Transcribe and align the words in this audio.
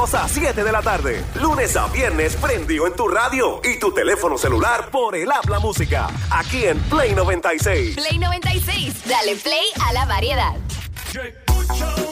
2 0.00 0.14
a 0.14 0.28
7 0.28 0.64
de 0.64 0.72
la 0.72 0.80
tarde. 0.80 1.22
Lunes 1.34 1.76
a 1.76 1.86
viernes 1.88 2.34
prendido 2.36 2.86
en 2.86 2.94
tu 2.94 3.06
radio 3.06 3.60
y 3.62 3.78
tu 3.78 3.92
teléfono 3.92 4.38
celular 4.38 4.90
por 4.90 5.14
el 5.14 5.30
habla 5.30 5.58
música. 5.58 6.08
Aquí 6.30 6.64
en 6.64 6.78
Play 6.84 7.14
96. 7.14 7.96
Play 7.96 8.18
96, 8.18 9.04
dale 9.06 9.36
play 9.36 9.66
a 9.86 9.92
la 9.92 10.06
variedad. 10.06 10.54
Yo 11.12 11.20
escucho 11.20 12.09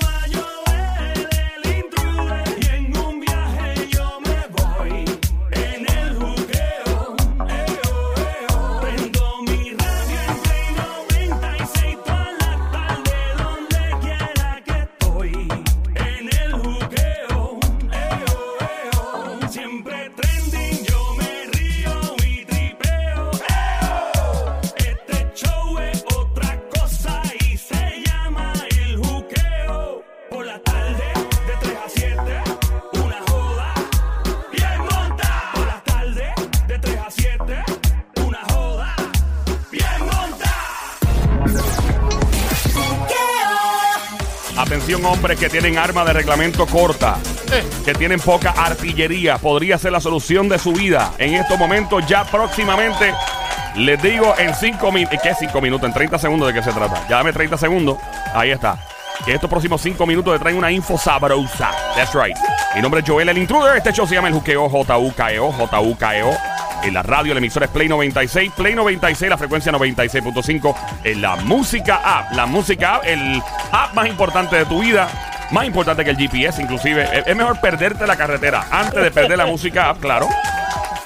Atención 44.99 45.17
hombres 45.17 45.39
que 45.39 45.49
tienen 45.49 45.79
arma 45.79 46.05
de 46.05 46.13
reglamento 46.13 46.67
corta, 46.67 47.19
que 47.85 47.95
tienen 47.95 48.19
poca 48.19 48.51
artillería, 48.51 49.39
podría 49.39 49.79
ser 49.79 49.93
la 49.93 50.01
solución 50.01 50.49
de 50.49 50.59
su 50.59 50.73
vida. 50.73 51.13
En 51.19 51.35
estos 51.35 51.57
momentos 51.57 52.05
ya 52.07 52.25
próximamente, 52.25 53.15
les 53.77 54.03
digo 54.03 54.35
en 54.39 54.53
5 54.53 54.91
minutos, 54.91 55.21
¿qué 55.23 55.35
5 55.39 55.61
minutos? 55.61 55.87
En 55.87 55.95
30 55.95 56.19
segundos 56.19 56.49
de 56.49 56.55
qué 56.55 56.65
se 56.65 56.73
trata. 56.73 57.07
Ya 57.09 57.19
dame 57.19 57.33
30 57.33 57.57
segundos, 57.59 57.99
ahí 58.35 58.51
está. 58.51 58.77
Que 59.25 59.35
estos 59.35 59.49
próximos 59.49 59.81
5 59.81 60.05
minutos 60.05 60.35
te 60.35 60.41
traen 60.41 60.57
una 60.57 60.73
info 60.73 60.99
sabrosa. 60.99 61.71
That's 61.95 62.15
right. 62.15 62.37
Mi 62.75 62.83
nombre 62.83 63.01
es 63.01 63.09
Joel 63.09 63.29
el 63.29 63.39
Intruder, 63.39 63.77
este 63.77 63.93
show 63.93 64.07
se 64.07 64.17
llama 64.17 64.29
el 64.29 64.35
Juqueo 64.35 64.69
J-U-K-E-O, 64.69 65.53
J-U-K-E-O. 65.53 66.58
En 66.83 66.95
la 66.95 67.03
radio, 67.03 67.35
la 67.35 67.39
emisora 67.39 67.67
es 67.67 67.73
Play 67.73 67.89
96, 67.89 68.53
Play 68.57 68.75
96, 68.75 69.29
la 69.29 69.37
frecuencia 69.37 69.73
96.5. 69.73 70.75
En 71.05 71.21
la 71.21 71.37
música 71.37 72.01
app, 72.05 72.33
la 72.33 72.47
música 72.47 72.97
app, 72.97 73.05
el 73.05 73.43
app 73.73 73.95
más 73.95 74.07
importante 74.07 74.57
de 74.57 74.65
tu 74.65 74.81
vida, 74.81 75.09
más 75.51 75.65
importante 75.65 76.05
que 76.05 76.11
el 76.11 76.17
GPS, 76.17 76.63
inclusive. 76.63 77.23
Es, 77.27 77.37
mejor 77.37 77.61
perderte 77.61 78.07
la 78.07 78.17
carretera 78.17 78.67
antes 78.71 79.03
de 79.03 79.11
perder 79.11 79.39
la 79.39 79.47
música 79.55 79.91
app, 79.91 80.01
claro. 80.01 80.29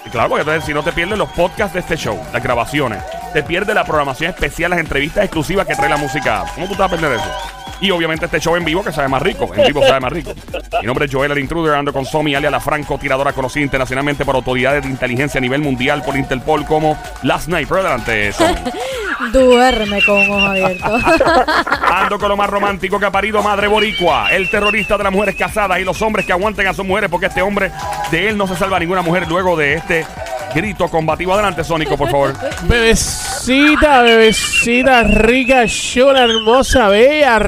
Y 0.04 0.10
claro, 0.10 0.28
porque 0.28 0.42
entonces 0.42 0.64
si 0.64 0.74
no 0.74 0.82
te 0.82 0.92
pierdes 0.92 1.16
los 1.16 1.30
podcasts 1.30 1.74
de 1.74 1.80
este 1.80 1.96
show, 1.96 2.20
las 2.32 2.42
grabaciones, 2.42 3.02
te 3.32 3.42
pierdes 3.42 3.74
la 3.74 3.84
programación 3.84 4.30
especial, 4.30 4.70
las 4.70 4.80
entrevistas 4.80 5.24
exclusivas 5.24 5.66
que 5.66 5.74
trae 5.74 5.88
la 5.88 5.96
música 5.96 6.42
app. 6.42 6.54
¿Cómo 6.54 6.68
tú 6.68 6.74
te 6.74 6.82
vas 6.82 6.92
a 6.92 6.96
perder 6.96 7.18
eso? 7.18 7.61
Y 7.82 7.90
obviamente 7.90 8.26
este 8.26 8.38
show 8.38 8.54
en 8.54 8.64
vivo 8.64 8.84
que 8.84 8.92
sabe 8.92 9.08
más 9.08 9.20
rico. 9.20 9.50
En 9.56 9.66
vivo 9.66 9.84
sabe 9.84 9.98
más 9.98 10.12
rico. 10.12 10.32
Mi 10.80 10.86
nombre 10.86 11.06
es 11.06 11.12
Joel 11.12 11.32
el 11.32 11.38
Intruder, 11.38 11.74
ando 11.74 11.92
con 11.92 12.06
Somi, 12.06 12.32
alias 12.32 12.52
la 12.52 12.60
franco 12.60 12.96
tiradora 12.96 13.32
conocida 13.32 13.64
internacionalmente 13.64 14.24
por 14.24 14.36
autoridades 14.36 14.84
de 14.84 14.88
inteligencia 14.88 15.38
a 15.38 15.40
nivel 15.40 15.60
mundial 15.60 16.00
por 16.04 16.16
Interpol 16.16 16.64
como 16.64 16.96
la 17.24 17.40
Sniper. 17.40 17.78
Adelante, 17.78 18.32
Somi. 18.32 18.54
Duerme 19.32 20.00
con 20.04 20.30
ojos 20.30 20.48
abiertos. 20.48 21.02
Ando 21.82 22.18
con 22.20 22.28
lo 22.28 22.36
más 22.36 22.48
romántico 22.48 23.00
que 23.00 23.06
ha 23.06 23.10
parido 23.10 23.42
Madre 23.42 23.66
Boricua, 23.66 24.30
el 24.30 24.48
terrorista 24.48 24.96
de 24.96 25.04
las 25.04 25.12
mujeres 25.12 25.34
casadas 25.34 25.80
y 25.80 25.84
los 25.84 26.00
hombres 26.02 26.24
que 26.24 26.32
aguanten 26.32 26.68
a 26.68 26.74
sus 26.74 26.86
mujeres 26.86 27.10
porque 27.10 27.26
este 27.26 27.42
hombre, 27.42 27.72
de 28.12 28.28
él 28.28 28.38
no 28.38 28.46
se 28.46 28.56
salva 28.56 28.78
ninguna 28.78 29.02
mujer 29.02 29.26
luego 29.28 29.56
de 29.56 29.74
este 29.74 30.06
grito 30.54 30.88
combativo. 30.88 31.32
Adelante, 31.34 31.64
Sónico, 31.64 31.96
por 31.96 32.10
favor. 32.10 32.34
Bebecita, 32.62 34.02
bebecita, 34.02 35.02
rica, 35.02 35.64
chula, 35.66 36.24
hermosa, 36.24 36.88
bella. 36.88 37.38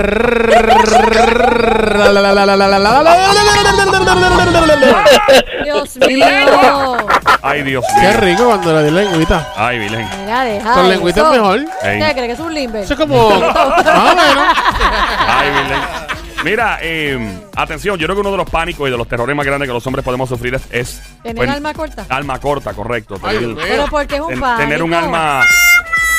Dios 5.64 5.96
mío. 5.96 6.26
Ay, 7.42 7.62
Dios 7.62 7.84
Qué 7.94 8.08
mío. 8.08 8.20
rico 8.20 8.44
cuando 8.46 8.72
la 8.72 8.82
di 8.82 8.90
lengüita. 8.90 9.52
Ay, 9.56 9.78
Vilén. 9.78 10.08
Mira, 10.24 10.44
deja 10.44 10.72
Con 10.72 10.88
lengüita 10.88 11.20
es 11.20 11.30
mejor. 11.30 11.60
¿Qué 11.82 11.98
crees 11.98 12.14
que 12.14 12.32
es 12.32 12.40
un 12.40 12.54
limber? 12.54 12.84
Eso 12.84 12.94
es 12.94 12.98
como. 13.00 13.30
Más 13.40 14.12
o 14.12 14.16
menos. 14.16 14.44
Ay, 15.28 15.48
Vilén. 15.50 16.03
Mira, 16.44 16.78
eh, 16.82 17.18
atención, 17.56 17.98
yo 17.98 18.06
creo 18.06 18.16
que 18.16 18.20
uno 18.20 18.30
de 18.30 18.36
los 18.36 18.50
pánicos 18.50 18.86
y 18.86 18.90
de 18.90 18.98
los 18.98 19.08
terrores 19.08 19.34
más 19.34 19.46
grandes 19.46 19.66
que 19.66 19.72
los 19.72 19.86
hombres 19.86 20.04
podemos 20.04 20.28
sufrir 20.28 20.54
es... 20.54 20.62
es 20.70 21.02
¿Tener 21.22 21.36
pues, 21.36 21.48
alma 21.50 21.72
corta? 21.72 22.06
Alma 22.10 22.38
corta, 22.38 22.74
correcto. 22.74 23.18
Ay, 23.22 23.38
Tener. 23.38 23.56
Pero 23.56 23.86
porque 23.90 24.16
es 24.16 24.20
un 24.20 24.28
ten- 24.28 24.40
pánico. 24.40 24.60
tener 24.60 24.82
un 24.82 24.92
alma 24.94 25.42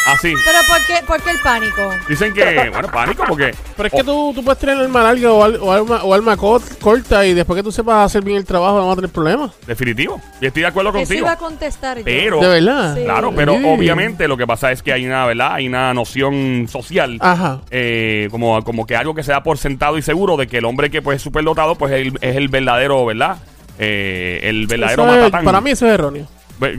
así. 0.07 0.33
Pero 0.45 0.59
¿por 0.67 0.85
qué, 0.85 1.05
por 1.05 1.21
qué 1.21 1.29
el 1.31 1.39
pánico? 1.39 1.89
Dicen 2.07 2.33
que, 2.33 2.69
bueno, 2.73 2.89
pánico 2.91 3.23
porque... 3.27 3.53
Pero 3.75 3.87
es 3.87 3.93
que 3.93 4.03
tú, 4.03 4.31
tú 4.35 4.43
puedes 4.43 4.59
tener 4.59 4.77
alma 4.77 5.03
larga 5.03 5.31
o, 5.31 5.43
al- 5.43 5.55
o 5.61 5.71
alma, 5.71 6.03
o 6.03 6.13
alma 6.13 6.37
co- 6.37 6.61
corta 6.81 7.25
y 7.25 7.33
después 7.33 7.57
que 7.57 7.63
tú 7.63 7.71
sepas 7.71 8.05
hacer 8.05 8.23
bien 8.23 8.37
el 8.37 8.45
trabajo 8.45 8.75
vamos 8.75 8.93
a 8.93 8.95
tener 8.95 9.09
problemas. 9.11 9.51
Definitivo. 9.67 10.21
Y 10.41 10.45
estoy 10.47 10.61
de 10.63 10.67
acuerdo 10.67 10.89
Eso 10.91 10.97
contigo. 10.99 11.19
iba 11.21 11.31
a 11.31 11.37
contestar 11.37 11.97
yo. 11.97 12.03
Pero... 12.05 12.39
De 12.39 12.47
verdad. 12.47 12.95
Sí. 12.95 13.03
Claro, 13.03 13.33
pero 13.35 13.55
Sí. 13.57 13.63
obviamente 13.65 14.27
lo 14.27 14.37
que 14.37 14.45
pasa 14.47 14.71
es 14.71 14.81
que 14.83 14.93
hay 14.93 15.05
una, 15.05 15.25
¿verdad? 15.25 15.53
Hay 15.53 15.67
una 15.67 15.93
noción 15.93 16.67
social. 16.69 17.17
Ajá. 17.21 17.61
eh, 17.71 18.27
como, 18.31 18.63
como 18.63 18.85
que 18.85 18.95
algo 18.95 19.13
que 19.15 19.23
se 19.23 19.31
da 19.31 19.43
por 19.43 19.57
sentado 19.57 19.97
y 19.97 20.01
seguro 20.01 20.37
de 20.37 20.47
que 20.47 20.57
el 20.59 20.65
hombre 20.65 20.89
que 20.89 21.01
pues 21.01 21.17
es 21.17 21.21
superdotado 21.21 21.75
pues 21.75 21.91
es 21.93 22.01
el, 22.07 22.17
es 22.21 22.35
el 22.35 22.47
verdadero, 22.49 23.05
¿verdad? 23.05 23.37
Eh, 23.79 24.39
el 24.43 24.67
verdadero 24.67 25.03
Eso 25.03 25.13
es- 25.15 25.19
matatán. 25.21 25.45
para 25.45 25.61
mí 25.61 25.71
eso 25.71 25.85
es 25.87 25.93
erróneo. 25.93 26.27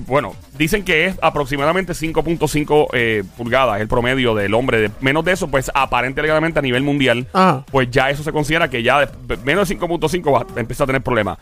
Bueno, 0.06 0.34
dicen 0.56 0.84
que 0.84 1.04
es 1.06 1.16
aproximadamente 1.20 1.92
5.5 1.92 2.88
eh, 2.94 3.25
pulgadas 3.37 3.81
el 3.81 3.88
promedio 3.88 4.34
del 4.34 4.54
hombre. 4.54 4.81
De- 4.81 4.91
menos 5.00 5.25
de 5.25 5.32
eso, 5.32 5.48
pues 5.48 5.70
aparente 5.75 6.22
legalmente 6.22 6.59
a 6.59 6.62
nivel 6.62 6.82
mundial, 6.82 7.26
Ajá. 7.32 7.64
pues 7.70 7.91
ya 7.91 8.09
eso 8.10 8.22
se 8.22 8.32
considera 8.32 8.70
que 8.70 8.82
ya 8.82 9.04
de- 9.06 9.37
menos 9.44 9.69
de 9.69 9.75
5.5 9.78 10.32
va- 10.32 10.47
empieza 10.60 10.84
a 10.84 10.87
tener 10.87 11.03
problemas. 11.03 11.38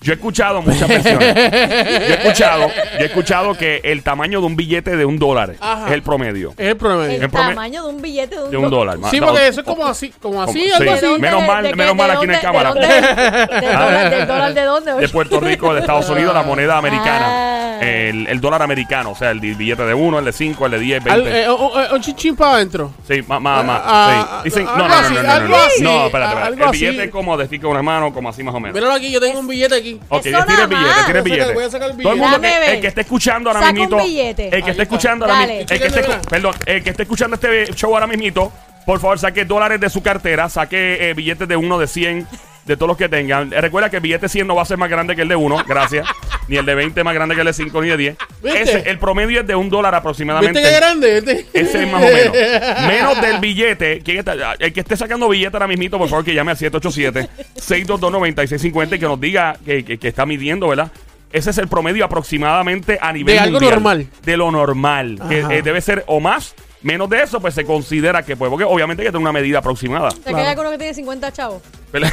Yo 0.00 0.12
he 0.12 0.14
escuchado 0.16 0.62
muchas 0.62 0.88
versiones. 0.88 1.34
yo 1.34 1.40
he 1.42 2.12
escuchado, 2.14 2.68
yo 2.68 2.98
he 3.00 3.04
escuchado 3.06 3.54
que 3.54 3.80
el 3.82 4.02
tamaño 4.04 4.40
de 4.40 4.46
un 4.46 4.54
billete 4.56 4.96
de 4.96 5.04
un 5.04 5.18
dólar 5.18 5.54
Ajá. 5.60 5.86
es 5.88 5.92
el 5.92 6.02
promedio. 6.02 6.54
Es 6.56 6.68
el 6.68 6.76
promedio. 6.76 7.20
El 7.24 7.30
tamaño 7.30 7.84
de 7.84 7.90
un 7.90 8.00
billete 8.00 8.36
de 8.36 8.42
un, 8.44 8.50
De 8.50 8.56
un 8.56 8.70
dólar. 8.70 8.98
Sí, 9.10 9.20
porque 9.20 9.48
eso 9.48 9.60
es 9.60 9.66
como 9.66 9.86
así, 9.86 10.12
como 10.22 10.40
así, 10.42 10.60
Como- 10.70 10.74
algo 10.76 10.84
sí. 10.92 10.96
así. 10.98 11.06
dónde? 11.06 11.18
Menos 11.28 11.46
mal- 11.46 11.62
¿De 11.64 11.70
qué? 11.70 11.76
menos 11.76 11.96
mal 11.96 12.06
¿De 12.10 12.16
aquí 12.16 12.26
no 12.26 12.32
hay 12.32 12.40
dónde? 12.40 12.58
cámara. 12.58 12.74
¿De 12.74 12.80
dónde? 12.80 13.66
¿Del 13.66 13.72
dólar, 13.78 14.10
del 14.10 14.26
dólar 14.28 14.54
de 14.54 14.62
dónde? 14.62 14.94
de 14.94 15.08
Puerto 15.08 15.40
Rico, 15.40 15.74
de 15.74 15.80
Estados 15.80 16.08
Unidos, 16.10 16.32
la 16.32 16.42
moneda 16.44 16.78
americana. 16.78 17.26
Ah. 17.28 17.54
El, 17.80 18.26
el 18.26 18.40
dólar 18.40 18.60
americano, 18.62 19.12
o 19.12 19.14
sea, 19.14 19.30
el 19.30 19.40
di- 19.40 19.54
billete 19.54 19.84
de 19.84 19.94
uno, 19.94 20.18
el 20.18 20.24
de 20.24 20.32
5, 20.32 20.66
el 20.66 20.72
de 20.72 20.78
10, 20.80 21.06
Al- 21.06 21.22
20. 21.22 21.42
eh, 21.44 21.48
un- 21.50 21.60
un- 21.62 21.92
un 21.94 22.00
chinchín 22.00 22.34
para 22.34 22.54
adentro. 22.54 22.92
Sí, 23.06 23.22
más, 23.28 23.40
más, 23.40 23.64
más. 23.64 23.80
Ah, 23.84 24.40
sí. 24.42 24.48
Dicen, 24.50 24.66
ah, 24.68 24.74
no, 24.76 24.84
algo 24.84 24.88
no, 24.88 25.00
no, 25.00 25.06
así, 25.06 25.14
no, 25.14 25.22
no, 25.22 25.26
no, 25.28 25.32
algo 25.32 25.48
no. 25.48 25.56
así. 25.62 25.82
No, 25.82 26.06
espérate, 26.06 26.28
espérate. 26.32 26.46
Algo 26.54 26.64
El 26.64 26.70
así. 26.70 26.78
billete 26.86 27.04
es 27.04 27.10
como 27.12 27.36
decir 27.36 27.60
que 27.60 27.66
una 27.66 27.82
mano, 27.82 28.12
como 28.12 28.28
así 28.30 28.42
más 28.42 28.52
o 28.54 28.58
menos. 28.58 28.74
Míralo 28.74 28.94
aquí, 28.94 29.12
yo 29.12 29.20
tengo 29.20 29.38
un 29.38 29.46
billete 29.46 29.76
aquí. 29.76 29.87
Ok, 30.08 30.26
Eso 30.26 30.44
tira 30.46 30.62
el 30.64 30.68
más. 30.68 31.54
voy 31.54 31.64
a 31.64 31.70
sacar 31.70 31.92
Todo 31.96 32.12
el 32.12 32.18
mundo 32.18 32.38
billete. 32.38 32.40
que, 32.40 32.48
Dame 32.48 32.74
el 32.74 32.80
que 32.80 32.86
esté 32.88 33.00
escuchando 33.02 33.50
ahora 33.50 33.60
Saca 33.60 33.70
un 33.72 33.78
mismito. 33.78 34.04
billete. 34.04 34.44
El 34.44 34.50
que 34.50 34.56
Ahí 34.56 34.60
esté 34.60 34.70
está. 34.70 34.82
escuchando 34.82 35.24
ahora 35.24 35.38
Dale. 35.38 35.52
mismito. 35.58 35.74
El 35.74 35.80
que 35.80 35.86
esté, 35.86 36.28
perdón, 36.28 36.54
el 36.66 36.82
que 36.84 36.90
esté 36.90 37.02
escuchando 37.02 37.34
este 37.34 37.72
show 37.74 37.94
ahora 37.94 38.06
mismito, 38.06 38.52
por 38.86 39.00
favor, 39.00 39.18
saque 39.18 39.44
dólares 39.44 39.80
de 39.80 39.90
su 39.90 40.02
cartera, 40.02 40.48
saque 40.48 41.10
eh, 41.10 41.14
billetes 41.14 41.46
de 41.48 41.56
uno, 41.56 41.78
de 41.78 41.86
100, 41.86 42.26
de 42.68 42.76
todos 42.76 42.86
los 42.88 42.96
que 42.96 43.08
tengan. 43.08 43.52
Eh, 43.52 43.60
Recuerda 43.60 43.90
que 43.90 43.96
el 43.96 44.02
billete 44.02 44.28
100 44.28 44.46
no 44.46 44.54
va 44.54 44.62
a 44.62 44.66
ser 44.66 44.78
más 44.78 44.88
grande 44.88 45.16
que 45.16 45.22
el 45.22 45.28
de 45.28 45.34
uno, 45.36 45.62
gracias. 45.66 46.06
ni 46.46 46.56
el 46.56 46.64
de 46.64 46.74
20 46.76 47.02
más 47.02 47.14
grande 47.14 47.34
que 47.34 47.40
el 47.40 47.46
de 47.48 47.52
5, 47.52 47.82
ni 47.82 47.88
de 47.88 47.96
10. 47.96 48.16
¿Viste? 48.44 48.62
Ese, 48.62 48.90
el 48.90 48.98
promedio 48.98 49.40
es 49.40 49.46
de 49.46 49.56
un 49.56 49.68
dólar 49.68 49.94
aproximadamente. 49.96 50.60
¿Viste 50.60 50.72
qué 50.74 50.80
grande? 50.80 51.20
¿Viste? 51.20 51.46
Ese 51.52 51.82
es 51.82 51.90
más 51.90 52.02
o 52.02 52.06
menos. 52.06 52.32
Menos 52.86 53.20
del 53.20 53.40
billete. 53.40 54.00
¿Quién 54.04 54.18
está? 54.18 54.34
El 54.58 54.72
que 54.72 54.80
esté 54.80 54.96
sacando 54.96 55.28
billete 55.28 55.56
ahora 55.56 55.66
mismito, 55.66 55.98
por 55.98 56.08
favor, 56.08 56.24
que 56.24 56.32
llame 56.34 56.52
al 56.52 56.56
787-622-9650 56.58 58.96
y 58.96 58.98
que 58.98 59.06
nos 59.06 59.20
diga 59.20 59.56
que, 59.64 59.84
que- 59.84 59.98
que 59.98 60.08
está 60.08 60.26
midiendo, 60.26 60.68
¿verdad? 60.68 60.90
Ese 61.32 61.50
es 61.50 61.58
el 61.58 61.68
promedio 61.68 62.04
aproximadamente 62.06 62.98
a 63.00 63.12
nivel 63.12 63.34
De 63.34 63.40
algo 63.40 63.52
mundial. 63.60 63.74
normal. 63.74 64.06
De 64.24 64.36
lo 64.36 64.50
normal. 64.50 65.20
Que 65.28 65.42
Ajá. 65.42 65.54
eh, 65.54 65.62
debe 65.62 65.80
ser 65.82 66.02
o 66.06 66.20
más. 66.20 66.54
Menos 66.82 67.08
de 67.08 67.22
eso, 67.22 67.40
pues 67.40 67.54
se 67.54 67.64
considera 67.64 68.22
que, 68.22 68.36
pues, 68.36 68.48
porque 68.48 68.64
obviamente 68.64 69.02
hay 69.02 69.08
que 69.08 69.12
tener 69.12 69.22
una 69.22 69.32
medida 69.32 69.58
aproximada. 69.58 70.08
O 70.08 70.12
sea, 70.12 70.32
que 70.32 70.40
hay 70.40 70.46
alguno 70.46 70.70
que 70.70 70.78
tiene 70.78 70.94
50 70.94 71.32
chavos. 71.32 71.60
Pero 71.92 72.06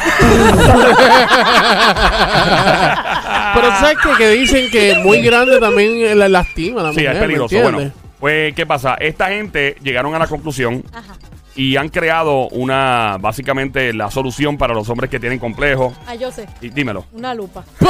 sabes 3.80 3.98
que, 4.02 4.10
que 4.18 4.30
dicen 4.30 4.72
que 4.72 4.96
muy 5.04 5.22
grande 5.22 5.60
también 5.60 6.18
la 6.18 6.30
lastima 6.30 6.82
la 6.82 6.90
sí, 6.90 6.96
mujer, 7.00 7.08
es 7.10 7.16
¿me 7.16 7.22
peligroso. 7.22 7.62
Bueno, 7.62 7.92
pues, 8.20 8.56
¿qué 8.56 8.66
pasa? 8.66 8.96
Esta 8.96 9.28
gente 9.28 9.76
llegaron 9.84 10.16
a 10.16 10.20
la 10.20 10.26
conclusión 10.28 10.84
Ajá. 10.92 11.14
y 11.56 11.78
han 11.78 11.90
creado 11.90 12.48
una, 12.50 13.18
básicamente, 13.20 13.94
la 13.94 14.10
solución 14.10 14.58
para 14.58 14.74
los 14.74 14.90
hombres 14.90 15.12
que 15.12 15.20
tienen 15.20 15.38
complejos. 15.38 15.94
Ah, 16.08 16.16
yo 16.16 16.32
sé. 16.32 16.48
Y 16.62 16.70
dímelo. 16.70 17.06
Una 17.14 17.36
lupa. 17.36 17.64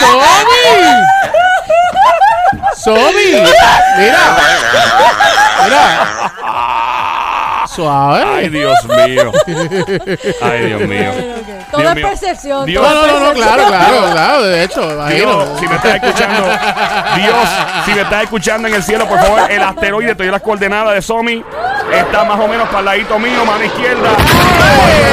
¡Somi! 0.00 1.09
¡Somi! 2.84 3.26
Mira. 3.98 4.36
Mira. 5.64 6.32
Suave. 7.66 8.22
Ay, 8.24 8.48
Dios 8.48 8.74
mío. 8.84 9.32
Ay, 10.42 10.66
Dios 10.66 10.80
mío. 10.82 11.12
Todo 11.70 11.82
Dios 11.82 11.94
percepción. 11.94 12.66
Dios- 12.66 12.82
todo 12.84 12.94
No, 12.94 13.06
no, 13.06 13.12
no, 13.12 13.26
percepción. 13.32 13.46
claro, 13.46 13.66
claro, 13.68 14.10
claro. 14.12 14.42
De 14.42 14.64
hecho, 14.64 14.92
imagino. 14.92 15.44
Dios, 15.44 15.60
si 15.60 15.68
me 15.68 15.74
estás 15.76 15.94
escuchando, 15.94 16.42
Dios, 17.16 17.48
si 17.84 17.90
me 17.94 18.00
estás 18.00 18.22
escuchando 18.24 18.68
en 18.68 18.74
el 18.74 18.82
cielo, 18.82 19.06
por 19.06 19.20
favor, 19.20 19.50
el 19.50 19.62
asteroide, 19.62 20.14
te 20.16 20.22
doy 20.24 20.32
las 20.32 20.42
coordenadas 20.42 20.94
de 20.94 21.02
Somi. 21.02 21.44
Está 21.92 22.24
más 22.24 22.40
o 22.40 22.48
menos 22.48 22.66
para 22.68 22.80
el 22.80 22.84
ladito 22.86 23.18
mío, 23.20 23.44
mano 23.44 23.62
izquierda. 23.64 24.08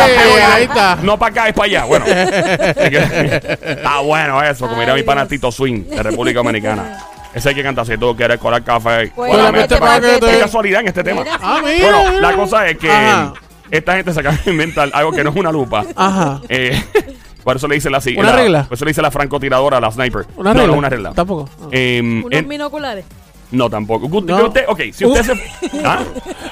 Ey, 0.07 0.41
ahí 0.55 0.63
está. 0.63 0.97
No 1.01 1.17
para 1.19 1.31
acá, 1.31 1.47
es 1.49 1.53
para 1.53 1.65
allá. 1.65 1.83
Bueno, 1.85 2.05
está 2.07 3.99
bueno 3.99 4.41
eso, 4.43 4.67
como 4.67 4.79
dirá 4.81 4.93
mi 4.93 5.01
Ay, 5.01 5.05
pana 5.05 5.21
Dios. 5.21 5.29
Tito 5.29 5.51
Swing 5.51 5.83
de 5.89 6.01
República 6.03 6.39
Dominicana. 6.39 6.99
Ese 7.37 7.49
hay 7.49 7.55
que 7.55 7.63
cantar 7.63 7.85
si 7.85 7.97
tú 7.97 8.15
quieres 8.15 8.39
colar 8.39 8.63
café. 8.63 9.11
Pues, 9.15 9.31
este 9.57 9.77
paquete. 9.77 10.19
te- 10.19 10.31
Qué 10.31 10.39
casualidad 10.39 10.81
en 10.81 10.87
este 10.87 11.03
tema. 11.03 11.21
Mira, 11.23 11.37
Ah, 11.41 11.61
mira. 11.63 11.91
Bueno, 12.01 12.19
la 12.19 12.33
cosa 12.35 12.67
es 12.67 12.77
que 12.77 12.89
Ajá. 12.89 13.33
esta 13.69 13.95
gente 13.95 14.13
se 14.13 14.19
acaba 14.19 14.37
de 14.43 14.51
inventar 14.51 14.89
algo 14.93 15.11
que 15.11 15.23
no 15.23 15.29
es 15.29 15.35
una 15.35 15.51
lupa. 15.51 15.85
Ajá. 15.95 16.41
Eh, 16.49 16.81
por 17.43 17.55
eso 17.57 17.67
le 17.67 17.75
dice 17.75 17.89
la 17.89 18.01
¿Una 18.17 18.29
la- 18.31 18.35
regla? 18.35 18.63
Por 18.63 18.73
eso 18.75 18.85
le 18.85 18.89
dice 18.91 19.01
la 19.01 19.11
francotiradora, 19.11 19.79
la 19.79 19.91
sniper. 19.91 20.25
¿Una 20.35 20.53
no, 20.53 20.59
regla? 20.59 20.67
no, 20.73 20.79
una 20.79 20.89
regla. 20.89 21.13
Tampoco. 21.13 21.49
Ah. 21.61 21.67
Eh, 21.71 22.01
Unos 22.03 22.31
en- 22.31 22.47
binoculares. 22.49 23.05
no, 23.51 23.69
tampoco. 23.69 24.07
Usted- 24.07 24.33
No. 24.33 24.47
usted- 24.47 24.65
ok, 24.67 24.81
si 24.91 25.05
usted, 25.05 25.21
Uh. 25.21 25.23
se, 25.23 25.81
¿Ah? 25.85 25.99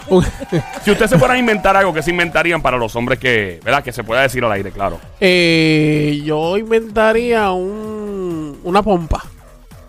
Si 0.83 0.91
usted 0.91 1.07
se 1.07 1.17
fuera 1.17 1.33
a 1.33 1.37
inventar 1.37 1.75
algo, 1.75 1.91
que 1.93 2.03
se 2.03 2.11
inventarían 2.11 2.61
para 2.61 2.77
los 2.77 2.95
hombres 2.95 3.17
que, 3.17 3.59
¿verdad? 3.65 3.83
Que 3.83 3.91
se 3.91 4.03
pueda 4.03 4.21
decir 4.21 4.43
al 4.45 4.51
aire, 4.51 4.71
claro. 4.71 4.99
Eh, 5.19 6.21
yo 6.23 6.57
inventaría 6.57 7.49
un, 7.51 8.59
una 8.63 8.83
pompa. 8.83 9.23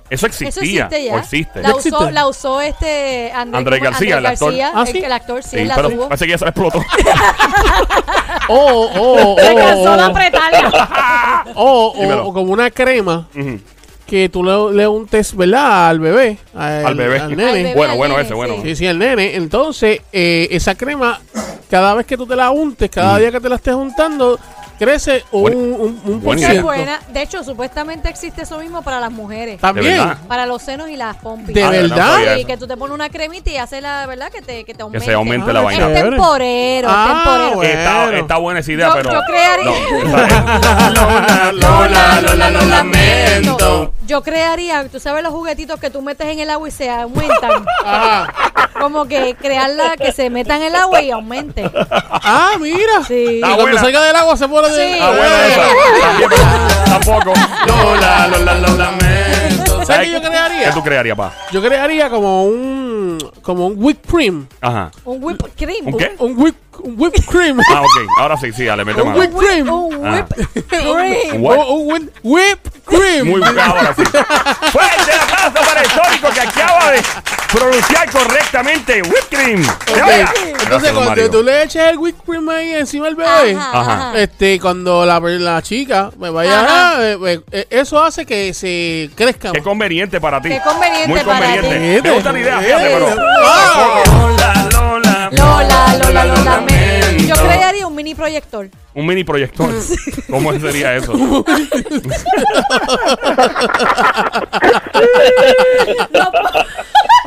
Eso 0.09 0.27
Eso 0.27 0.47
existía. 0.47 0.85
existe 0.85 1.05
ya. 1.05 1.15
O 1.15 1.19
existe. 1.19 1.63
La 1.63 1.69
¿Ya 1.71 1.75
usó, 1.75 1.89
existe? 1.89 2.13
la 2.13 2.27
usó 2.29 2.61
este 2.61 3.33
Andrés, 3.33 3.59
Andrés 3.59 3.79
¿cómo? 3.81 3.91
García, 3.91 4.19
el 4.19 4.27
actor. 4.27 4.49
García, 4.51 4.73
¿Ah, 4.75 4.85
el, 4.87 4.93
sí? 4.93 4.99
el 5.05 5.13
actor, 5.13 5.43
sí, 5.43 5.59
Sí, 5.59 5.65
la 5.65 5.75
pero 5.75 5.91
tuvo. 5.91 6.05
parece 6.09 6.25
que 6.27 6.31
ya 6.31 6.39
se 6.39 6.45
le 6.45 6.51
explotó. 6.51 6.83
O, 8.49 8.55
o, 9.35 9.37
Se 9.41 9.51
o, 9.53 9.55
cansó 9.57 9.97
de 9.97 10.03
o, 10.03 10.07
apretarla. 10.07 11.45
o, 11.55 11.93
o- 11.97 12.01
Dímelo. 12.01 12.27
o 12.29 12.33
como 12.33 12.53
una 12.53 12.71
crema 12.71 13.29
Ujú. 13.37 13.61
que 14.07 14.29
tú 14.29 14.45
le, 14.45 14.77
le 14.77 14.87
untes, 14.87 15.35
¿verdad? 15.37 15.89
Al 15.89 16.01
bebé. 16.01 16.39
Al, 16.55 16.87
Al 16.87 16.95
bebé. 16.95 17.17
Al 17.17 17.23
Al 17.23 17.37
nene. 17.37 17.53
bebé, 17.53 17.75
Bueno, 17.75 17.93
al 17.93 17.99
bueno, 17.99 18.15
nene, 18.15 18.27
ese, 18.27 18.35
bueno. 18.35 18.55
Sí, 18.63 18.77
sí, 18.77 18.87
al 18.87 18.99
nene. 18.99 19.35
Entonces, 19.35 20.01
eh, 20.13 20.49
esa 20.53 20.75
crema, 20.77 21.21
cada 21.69 21.95
vez 21.95 22.07
que 22.07 22.17
tú 22.17 22.27
te 22.27 22.37
la 22.37 22.51
untes, 22.51 22.89
cada 22.91 23.19
día 23.19 23.33
que 23.33 23.41
te 23.41 23.49
la 23.49 23.57
estés 23.57 23.75
untando, 23.75 24.39
crece 24.79 25.25
un, 25.33 25.53
un, 25.53 26.01
un 26.05 26.21
por 26.21 26.37
buena 26.37 26.51
ciento. 26.51 26.71
De 27.13 27.23
hecho, 27.23 27.43
supuestamente 27.45 28.09
existe 28.09 28.43
eso 28.43 28.59
mismo 28.59 28.83
para 28.83 29.01
las 29.01 29.11
mujeres. 29.11 29.61
También. 29.61 30.01
Para 30.29 30.47
los 30.47 30.63
senos 30.63 30.89
y 30.91 30.97
las 30.97 31.17
pompis. 31.17 31.55
¿De 31.55 31.63
Ah, 31.63 31.71
verdad? 31.71 32.19
no 32.27 32.35
Sí, 32.37 32.45
que 32.45 32.57
tú 32.57 32.67
te 32.67 32.77
pones 32.77 32.95
una 32.95 33.09
cremita 33.11 33.51
y 33.51 33.57
hace 33.57 33.81
la 33.81 34.07
verdad 34.07 34.31
que 34.31 34.43
te, 34.43 34.65
que 34.65 34.75
te 34.75 34.83
aumente. 34.83 35.05
se 35.07 35.13
aumente 35.13 35.53
la 35.53 35.61
Ah, 35.61 35.63
vaina. 35.63 35.89
Es 35.93 36.03
temporero, 36.05 36.89
Ah, 36.91 37.07
es 37.09 37.15
temporero. 37.25 37.57
bueno. 37.57 37.71
Está, 37.71 38.17
está 38.19 38.37
buena 38.39 38.61
esa 38.61 38.73
idea, 38.73 38.89
Yo- 38.89 38.95
pero. 38.95 39.13
yo 39.13 39.21
crearía- 39.27 39.65
No, 39.67 40.91
Lola, 40.91 41.53
Lola, 41.53 42.21
Lola, 42.21 42.51
lo 42.51 42.61
lamento. 42.67 43.93
Yo 44.07 44.23
crearía, 44.23 44.87
tú 44.89 45.01
sabes 45.01 45.23
los 45.25 45.33
juguetitos 45.33 45.81
que 45.81 45.91
tú 45.91 46.01
metes 46.01 46.27
en 46.29 46.39
el 46.39 46.49
agua 46.51 46.69
y 46.69 46.71
se 46.71 46.89
aumentan. 46.89 47.65
Ajá. 47.85 48.46
Como 48.81 49.07
que 49.07 49.35
crearla, 49.35 49.97
que 49.97 50.13
se 50.13 50.29
meta 50.31 50.57
en 50.57 50.63
el 50.65 50.75
agua 50.75 51.01
y 51.03 51.11
aumente. 51.11 51.71
Ah, 51.91 52.53
mira. 52.61 53.03
Sí. 53.07 53.37
Y 53.39 53.41
cuando 53.41 53.63
buena. 53.63 53.81
salga 53.81 54.03
del 54.05 54.17
agua 54.17 54.37
se 54.37 54.49
pone 54.49 54.69
de. 54.69 54.93
Sí. 54.95 54.99
Ah, 55.03 55.11
bueno, 55.11 55.35
esa. 55.37 56.85
Tampoco. 56.85 57.33
Lola, 57.67 58.29
Lola, 58.29 58.55
lo 58.55 58.77
lamento. 58.77 59.85
¿Sabes 59.85 60.09
qué 60.09 60.13
yo 60.13 60.21
crearía? 60.23 60.67
¿Qué 60.69 60.73
tú 60.73 60.83
crearías, 60.83 61.17
pa? 61.17 61.33
Yo 61.53 61.63
crearía 61.63 62.11
como 62.11 62.45
un. 62.45 63.19
Como 63.43 63.67
un 63.69 63.75
whipped 63.77 64.11
cream. 64.11 64.47
Ajá. 64.61 64.91
Un 65.05 65.23
whip 65.23 65.41
cream. 65.57 65.87
¿Un 65.87 65.97
qué? 65.99 66.15
Un 66.19 66.35
whip, 66.43 66.57
un 66.81 66.95
whipped 67.01 67.25
cream. 67.27 67.61
Ah, 67.73 67.81
ok. 67.83 68.09
Ahora 68.19 68.37
sí, 68.37 68.53
sí, 68.53 68.65
dale, 68.65 68.85
mete 68.85 69.01
Un 69.03 69.09
mano. 69.09 69.21
whipped 69.21 69.37
cream. 69.39 69.69
Un 69.71 70.07
Ah. 70.07 70.27
whip 70.55 70.67
cream. 70.69 71.45
Un, 71.45 71.87
whip- 71.89 72.13
whipped 72.25 72.73
cream. 72.85 73.29
Muy 73.29 73.41
bien, 73.41 73.59
ahora 73.61 73.95
sí. 73.97 74.03
Fuerte 74.73 75.13
el 75.13 75.21
aplauso 75.21 75.69
para 75.69 75.81
el 75.81 75.87
histórico 75.87 76.29
que 76.35 76.41
acaba 76.41 76.91
de 76.91 77.03
pronunciar 77.57 78.11
correctamente. 78.11 79.03
Whipped 79.03 79.29
cream. 79.31 79.63
Entonces, 80.63 80.91
cuando 80.93 81.11
Mario. 81.11 81.31
tú 81.31 81.43
le 81.43 81.63
eches 81.63 81.83
el 81.87 81.97
whipped 81.99 82.23
cream 82.27 82.49
ahí 82.49 82.75
encima 82.75 83.07
del 83.07 83.15
bebé, 83.17 83.55
Ajá, 83.57 83.81
Ajá. 83.81 84.09
ajá. 84.11 84.19
este, 84.21 84.59
cuando 84.61 85.05
la, 85.07 85.21
la 85.21 85.63
chica 85.63 86.11
me 86.19 86.31
vaya 86.31 86.61
Ajá. 86.61 86.99
a, 86.99 87.05
eh, 87.13 87.41
eh, 87.53 87.67
eso 87.71 88.03
hace 88.03 88.27
que 88.27 88.53
se 88.55 89.11
crezca 89.15 89.53
Qué 89.53 89.59
más. 89.59 89.65
conveniente 89.65 90.21
para 90.21 90.41
ti. 90.41 90.49
Qué 90.51 90.61
conveniente 90.61 91.09
Muy 91.09 91.21
para 91.21 91.47
conveniente. 91.53 92.01
ti. 92.01 92.09
Me 92.09 92.15
gusta 92.15 92.33
la 92.33 92.39
idea, 92.41 92.59
fíjate, 92.61 92.87
Eh, 92.87 92.91
pero. 92.95 93.17
ah. 93.45 94.03
Lola, 94.07 94.69
Lola. 94.73 95.31
Lola, 95.33 96.25
Lola. 96.25 96.63
Yo 97.27 97.35
crearía 97.35 97.87
un 97.87 97.95
mini 97.95 98.15
proyector. 98.15 98.69
Un 98.95 99.07
mini 99.07 99.25
proyector. 99.25 99.69
¿Cómo 100.31 100.53
sería 100.59 100.95
eso? 100.97 101.13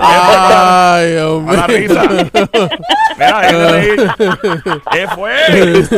Ay, 0.01 1.11
Dios 1.11 1.43
A 1.47 1.53
la 1.53 1.67
mío. 1.67 1.77
risa. 1.77 2.01
Mira. 3.17 3.41
¿Qué 4.91 5.07
fue? 5.15 5.33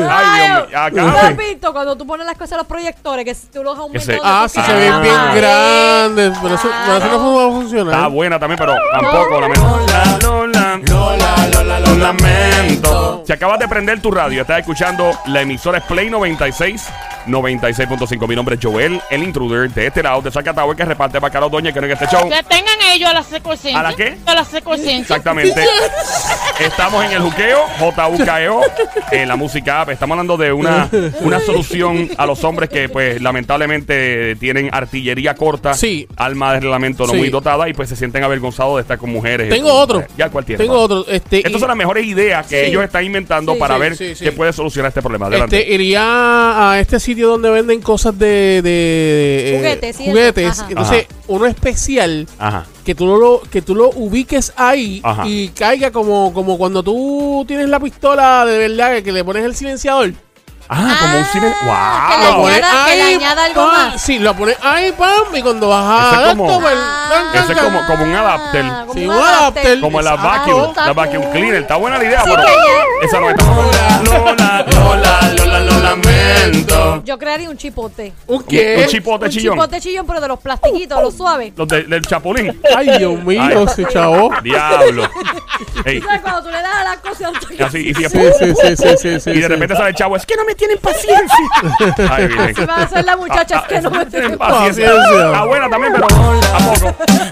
Ay, 0.09 0.68
Dios 0.69 0.92
mío. 0.94 1.12
¿Tú 1.12 1.18
has 1.18 1.38
visto 1.38 1.74
cuando 1.74 1.95
tú 1.95 2.06
pones 2.07 2.25
las 2.25 2.36
cosas 2.38 2.53
a 2.53 2.57
los 2.57 2.68
proyectores 2.68 3.25
que 3.25 3.36
tú 3.53 3.63
los 3.63 3.77
aumentas? 3.77 4.03
se- 4.06 4.19
Ah, 4.24 4.45
sí, 4.50 4.59
se 4.62 4.74
ven 4.74 5.01
bien 5.01 5.15
pared? 5.15 5.42
grandes. 5.42 6.38
Pero 6.42 6.56
eso, 6.56 6.68
no 6.68 7.36
va 7.36 7.45
a 7.45 7.50
funcionar. 7.50 7.94
Está 7.94 8.07
buena 8.07 8.39
también, 8.39 8.57
pero 8.59 8.74
tampoco. 8.92 9.39
Lamento. 9.42 9.62
Lola, 9.63 10.18
Lola, 10.21 10.80
Lola, 10.88 11.47
Lola, 11.54 11.80
lo 11.80 11.95
lamento. 11.95 13.24
Si 13.25 13.33
acabas 13.33 13.59
de 13.59 13.68
prender 13.68 14.01
tu 14.01 14.12
radio, 14.12 14.42
estás 14.42 14.59
escuchando 14.59 15.12
la 15.25 15.42
emisora 15.42 15.80
Play 15.81 16.09
96. 16.09 16.88
96.5. 17.27 18.27
Mi 18.27 18.35
nombre 18.35 18.56
es 18.56 18.62
Joel, 18.63 19.01
el 19.09 19.23
intruder 19.23 19.69
de 19.71 19.88
este 19.88 20.03
lado 20.03 20.21
de 20.21 20.31
Zacatau, 20.31 20.75
que 20.75 20.85
reparte 20.85 21.19
bacalao 21.19 21.50
doña 21.50 21.71
que 21.71 21.79
no 21.79 21.85
en 21.88 21.94
este 21.94 22.07
show. 22.07 22.29
Que 22.29 22.44
tengan 22.44 22.75
ellos 22.94 23.09
a 23.09 23.13
la 23.13 23.23
secuencia. 23.23 23.79
¿A 23.79 23.83
la 23.83 23.94
qué? 23.94 24.18
A 24.25 24.35
la 24.35 24.45
secuencia. 24.45 24.97
Exactamente. 24.97 25.63
Estamos 26.59 27.03
en 27.06 27.12
el 27.13 27.19
juqueo, 27.21 27.59
JUKEO, 27.79 28.62
en 29.12 29.27
la 29.27 29.35
música 29.35 29.81
app. 29.81 29.89
Estamos 29.89 30.15
hablando 30.15 30.38
de 30.38 30.51
una, 30.53 30.89
una 31.21 31.39
solución 31.39 32.09
a 32.18 32.25
los 32.25 32.44
hombres 32.44 32.69
que, 32.69 32.88
pues, 32.89 33.21
lamentablemente 33.21 34.35
tienen 34.35 34.69
artillería 34.71 35.33
corta, 35.35 35.73
Sí. 35.73 36.07
alma 36.18 36.53
de 36.53 36.59
reglamento 36.62 37.06
no 37.07 37.13
Sí. 37.13 37.18
muy 37.18 37.29
dotada 37.29 37.68
y, 37.68 37.73
pues, 37.73 37.89
se 37.89 37.95
sienten 37.95 38.23
avergonzados 38.23 38.75
de 38.75 38.81
estar 38.81 38.97
con 38.97 39.12
mujeres. 39.12 39.50
Tengo 39.50 39.73
otro. 39.73 40.03
Ya 40.18 40.29
cuál 40.29 40.45
tiene, 40.45 40.63
Tengo 40.63 40.79
otro. 40.79 41.06
Este, 41.07 41.38
Estas 41.38 41.53
y- 41.53 41.59
son 41.59 41.68
las 41.69 41.77
mejores 41.77 42.06
ideas 42.06 42.45
que 42.45 42.63
Sí. 42.65 42.69
ellos 42.69 42.83
están 42.83 43.03
inventando 43.06 43.53
Sí. 43.53 43.59
para 43.59 43.75
Sí, 43.75 43.79
ver 43.81 43.95
sí, 43.97 44.15
sí. 44.15 44.23
qué 44.25 44.31
puede 44.31 44.53
solucionar 44.53 44.89
este 44.89 45.01
problema. 45.01 45.27
Adelante. 45.27 45.59
Este, 45.62 45.73
iría 45.73 46.71
a 46.71 46.79
este 46.79 47.00
sitio 47.00 47.11
donde 47.16 47.50
venden 47.50 47.81
cosas 47.81 48.18
de, 48.18 48.62
de 48.64 49.56
Juguetes, 49.57 49.95
sí, 49.95 50.06
juguetes. 50.06 50.52
eso. 50.52 50.62
Ajá. 50.62 50.69
Entonces, 50.69 51.07
uno 51.28 51.45
especial 51.45 52.28
Ajá. 52.38 52.66
que 52.85 52.95
tú 52.95 53.06
lo 53.06 53.42
que 53.50 53.62
tú 53.62 53.76
lo 53.76 53.90
ubiques 53.90 54.54
ahí 54.56 55.02
Ajá. 55.04 55.28
y 55.28 55.50
caiga 55.50 55.92
como 55.92 56.33
como 56.33 56.57
cuando 56.57 56.83
tú 56.83 57.44
tienes 57.47 57.69
la 57.69 57.80
pistola 57.80 58.45
de 58.45 58.57
verdad 58.68 59.02
que 59.04 59.12
le 59.12 59.24
pones 59.24 59.44
el 59.45 59.56
silenciador. 59.56 60.14
Ah, 60.73 60.97
como 61.01 61.18
un 61.18 61.25
cine. 61.25 61.47
que 61.59 61.66
¡Wow! 61.66 62.19
le 62.21 62.25
Lo 62.31 62.37
pones 62.37 62.57
añada- 62.63 62.85
que 62.85 62.95
le 62.95 63.04
añada 63.16 63.44
algo 63.44 63.61
pam, 63.66 63.71
más. 63.92 64.01
Sí, 64.01 64.19
lo 64.19 64.33
pones 64.35 64.57
ahí, 64.61 64.92
pam, 64.94 65.35
y 65.35 65.42
cuando 65.42 65.68
vas 65.68 65.83
a 65.85 66.07
Ese 66.13 66.21
es 66.23 66.30
como- 66.30 66.45
esto, 66.47 66.61
pues, 66.61 66.73
Ah, 66.78 67.07
tan, 67.11 67.23
tan, 67.33 67.44
Ese 67.44 67.51
es 67.51 67.57
tan. 67.59 67.66
como- 67.73 67.87
como 67.87 68.04
un 68.06 68.16
adapter. 68.16 68.66
como 68.66 68.94
Sí, 68.94 69.06
un 69.06 69.11
adapter. 69.11 69.80
Como 69.81 70.01
la 70.01 70.16
vacuum, 70.16 70.63
está 70.69 70.85
la 70.85 70.94
vacuum 70.94 71.21
cool. 71.23 71.31
cleaner. 71.31 71.56
Está 71.61 71.75
buena 71.75 71.97
la 71.97 72.04
idea, 72.06 72.23
Sí, 72.23 72.30
pero 72.33 72.47
que 73.01 73.06
esa 73.06 73.19
no 73.19 73.30
está. 73.30 73.45
Lola, 73.45 74.01
Lola, 74.06 74.66
Lola, 74.71 75.33
Lola, 75.37 75.59
lo 75.59 75.80
lamento. 75.81 77.04
Yo 77.04 77.18
crearía 77.18 77.49
un 77.49 77.57
chipote. 77.57 78.13
¿Un 78.28 78.44
qué? 78.44 78.81
Un 78.83 78.87
chipote 78.90 79.25
Un 79.25 79.31
chillón. 79.31 79.56
chipote 79.56 79.81
chillón, 79.81 80.07
pero 80.07 80.21
de 80.21 80.28
los 80.30 80.40
plastiquitos, 80.40 81.01
los 81.01 81.16
suaves. 81.18 81.51
Los 81.56 81.68
de- 81.68 81.83
del 81.83 82.01
chapulín. 82.06 82.61
Ay, 82.75 82.97
Dios 82.97 83.21
mío, 83.23 83.42
Ay. 83.44 83.63
ese 83.68 83.85
chavo. 83.87 84.31
Diablo. 84.42 85.04
Ey, 85.85 85.99
¿Tú 85.99 86.06
sabes 86.07 86.21
cuando 86.21 86.44
tú 86.44 86.49
le 86.49 86.61
das 86.61 86.75
a 86.75 86.83
la 86.83 86.95
cosa 86.97 87.31
así, 87.68 87.78
y, 87.90 87.94
si- 87.94 88.04
Sí, 88.09 88.19
sí, 88.40 88.54
sí, 88.56 88.75
sí, 88.75 88.97
sí, 88.97 89.19
sí, 89.19 89.30
y 89.30 89.33
de 89.33 89.42
sí. 89.42 89.47
repente 89.47 89.75
sale 89.75 89.90
el 89.90 89.95
chavo, 89.95 90.16
es 90.16 90.25
que 90.25 90.35
no 90.35 90.44
me 90.45 90.56
tienen 90.61 90.77
paciencia. 90.77 91.49
A 92.75 92.87
ser 92.87 93.03
la 93.06 93.18
muchacha, 93.18 93.57
es 93.57 93.63
que 93.63 93.75
ah, 93.75 93.77
ah, 93.77 93.81
no 93.81 93.91
me 93.91 93.97
ah, 93.97 94.06
tienen 94.06 94.37
paciencia. 94.37 94.94
La 94.94 95.44
buena 95.45 95.68
también, 95.69 95.94
pero 95.94 96.07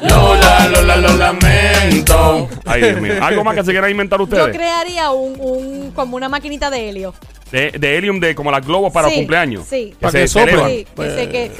Lola, 0.01 0.67
Lola, 0.69 0.97
lo 0.97 1.13
lamento. 1.15 2.49
Ay, 2.65 2.81
Dios 2.81 3.21
¿Algo 3.21 3.43
más 3.43 3.53
que 3.55 3.63
se 3.63 3.69
quieran 3.71 3.91
inventar 3.91 4.19
ustedes? 4.21 4.47
Yo 4.47 4.51
crearía 4.51 5.11
un, 5.11 5.35
un 5.39 5.91
como 5.91 6.17
una 6.17 6.27
maquinita 6.27 6.71
de 6.71 6.89
helio. 6.89 7.13
De, 7.51 7.97
helium, 7.97 8.19
de 8.19 8.33
como 8.33 8.49
las 8.51 8.65
globos 8.65 8.91
para 8.91 9.09
cumpleaños. 9.09 9.67
Sí. 9.67 9.93
Para 9.99 10.11
que. 10.11 10.27
Sí, 10.27 10.39
dice 10.39 11.29
que... 11.29 11.51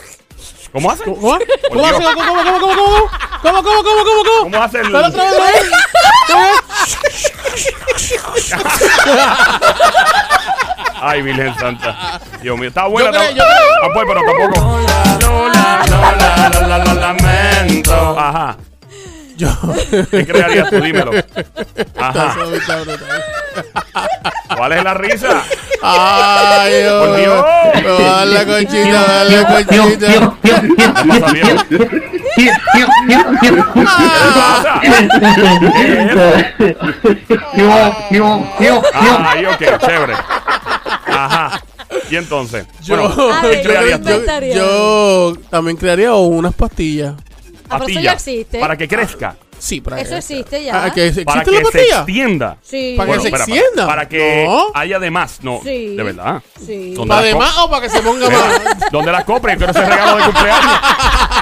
¿Cómo 0.72 0.92
hacen? 0.92 1.16
¿Cómo? 1.16 1.20
¿Cómo 1.20 1.40
¿Cómo, 1.70 1.92
cómo, 1.92 2.16
cómo, 2.16 2.60
cómo? 2.60 3.10
¿Cómo, 3.42 3.64
cómo, 3.64 3.66
cómo, 3.84 3.84
cómo? 3.84 3.84
¿Cómo, 3.84 4.44
cómo 4.44 4.64
hacen? 4.64 4.84
¿Cómo 4.84 5.00
hacen? 5.00 5.20
Ay, 11.20 11.24
Virgen 11.26 11.54
Santa. 11.60 12.20
Dios 12.42 12.58
mío, 12.58 12.70
está 12.70 12.88
buena. 12.88 13.12
Yo 13.12 13.20
creo- 13.20 13.30
está- 13.30 13.36
yo 13.36 13.44
Ah, 13.84 13.88
pues, 13.94 14.06
pero 14.08 14.22
tampoco. 14.22 14.80
Lola, 15.22 15.86
Lola, 15.90 16.50
Lola, 16.62 16.78
lo 16.86 16.94
lamento. 16.94 18.20
Ajá. 18.20 18.56
Yo. 19.36 19.50
¿Qué 20.12 20.26
crearías 20.26 20.70
tú? 20.70 20.80
Dímelo. 20.82 21.12
Ajá. 21.98 22.36
¿Cuál 24.56 24.72
es 24.74 24.84
la 24.84 24.94
risa? 24.96 25.44
Ay, 25.82 26.74
Dios. 26.82 27.08
Por 27.08 27.16
Dios. 27.18 27.46
La 28.34 28.46
conchita, 28.46 29.24
la 29.26 29.48
conchita. 29.48 30.08
¿Qué 30.42 31.04
pasa, 31.08 31.32
viejo? 31.32 31.56
¿Qué 32.36 33.52
pasa? 33.54 34.82
¿Qué 34.82 34.88
es 34.88 35.00
eso? 36.12 36.22
Ay, 38.94 39.46
ok, 39.46 39.62
chévere. 39.86 40.14
Y 42.10 42.16
entonces, 42.16 42.66
Yo, 42.84 42.96
bueno, 42.98 43.32
A 43.34 43.42
ver, 43.48 43.64
yo, 43.64 43.72
¿qué 44.04 44.52
yo- 44.54 44.56
yo 44.56 45.34
también 45.50 45.78
crearía 45.78 46.14
unas 46.14 46.54
pastillas. 46.54 47.16
Ah, 47.70 47.78
pero 47.80 47.90
eso 47.92 48.00
ya 48.00 48.14
existe. 48.14 48.60
para 48.60 48.76
que 48.78 48.88
crezca, 48.88 49.36
Sí, 49.60 49.82
para 49.82 50.00
Eso 50.02 50.16
existe 50.16 50.64
ya. 50.64 50.86
Ah, 50.86 50.94
¿que 50.94 51.02
¿Existe 51.08 51.26
para 51.26 51.40
la 51.40 51.44
que 51.46 51.56
se 51.58 51.62
pastilla? 51.62 51.96
extienda. 51.98 52.58
Sí. 52.64 52.94
Para 52.98 53.08
Bueno, 53.08 53.24
que 53.24 53.30
se 53.30 53.36
espera, 53.36 53.44
extienda. 53.60 53.88
Para, 53.88 54.08
que 54.10 54.46
No. 54.48 54.66
haya 54.74 55.00
de 55.00 55.12
más, 55.12 55.40
no, 55.44 55.60
Sí. 55.64 55.96
de 55.96 56.04
verdad. 56.04 56.42
Sí. 56.66 56.94
¿Dónde 56.96 57.10
¿Para 57.10 57.22
la 57.22 57.28
demás 57.28 57.52
co- 57.54 57.64
o 57.66 57.70
para 57.70 57.82
que 57.84 57.90
se 57.90 58.02
ponga 58.02 58.28
Mira, 58.30 58.40
más? 58.40 58.92
¿Dónde 58.92 59.12
la 59.12 59.26
compre? 59.26 59.58
Quiero 59.58 59.72
ese 59.72 59.86
regalo 59.86 60.18
de 60.18 60.24
cumpleaños. 60.24 60.80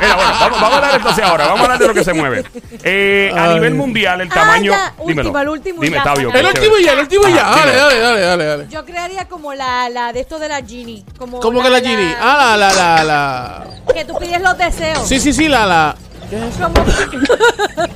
Mira, 0.02 0.16
bueno, 0.16 0.32
vamos, 0.40 0.62
vamos 0.62 0.72
a 0.74 0.76
hablar 0.78 0.96
entonces 0.96 1.24
ahora. 1.24 1.46
Vamos 1.46 1.60
a 1.62 1.64
hablar 1.64 1.80
de 1.80 1.88
lo 1.88 1.94
que 1.94 2.04
se 2.04 2.14
mueve. 2.14 2.44
Eh, 2.84 3.32
a 3.36 3.44
Ay. 3.50 3.54
nivel 3.56 3.74
mundial, 3.76 4.22
el 4.22 4.28
Ah, 4.32 4.34
tamaño. 4.34 4.72
ya, 4.72 4.94
último, 4.98 5.22
dímelo. 5.24 5.40
el 5.42 5.50
último 5.50 5.82
Dime, 5.82 5.98
ya, 5.98 6.04
Tabio. 6.04 6.28
para 6.30 6.40
El 6.40 6.46
último 6.48 6.76
ya, 6.84 6.94
el 6.94 7.00
último 7.00 7.28
ya. 7.28 7.48
Ajá, 7.50 7.60
Dale, 7.60 7.76
dale, 7.78 8.00
dale, 8.00 8.20
dale, 8.22 8.46
dale. 8.46 8.68
Yo 8.70 8.86
crearía 8.86 9.26
como 9.28 9.54
la, 9.54 9.90
la 9.90 10.12
de 10.14 10.20
esto 10.22 10.40
de 10.40 10.50
la 10.50 10.62
Genie. 10.66 11.04
Como 11.18 11.40
¿Cómo 11.40 11.62
que 11.62 11.70
la 11.70 11.80
Genie? 11.82 12.16
Ah, 12.20 12.56
la, 12.58 12.74
la, 12.74 12.96
la, 12.96 13.04
la. 13.04 13.94
Que 13.94 14.06
tú 14.06 14.16
pides 14.18 14.42
los 14.42 14.58
deseos. 14.58 15.08
Sí, 15.08 15.20
sí, 15.20 15.34
sí, 15.34 15.48
la, 15.48 15.66
la. 15.66 15.96
Como, 16.62 16.74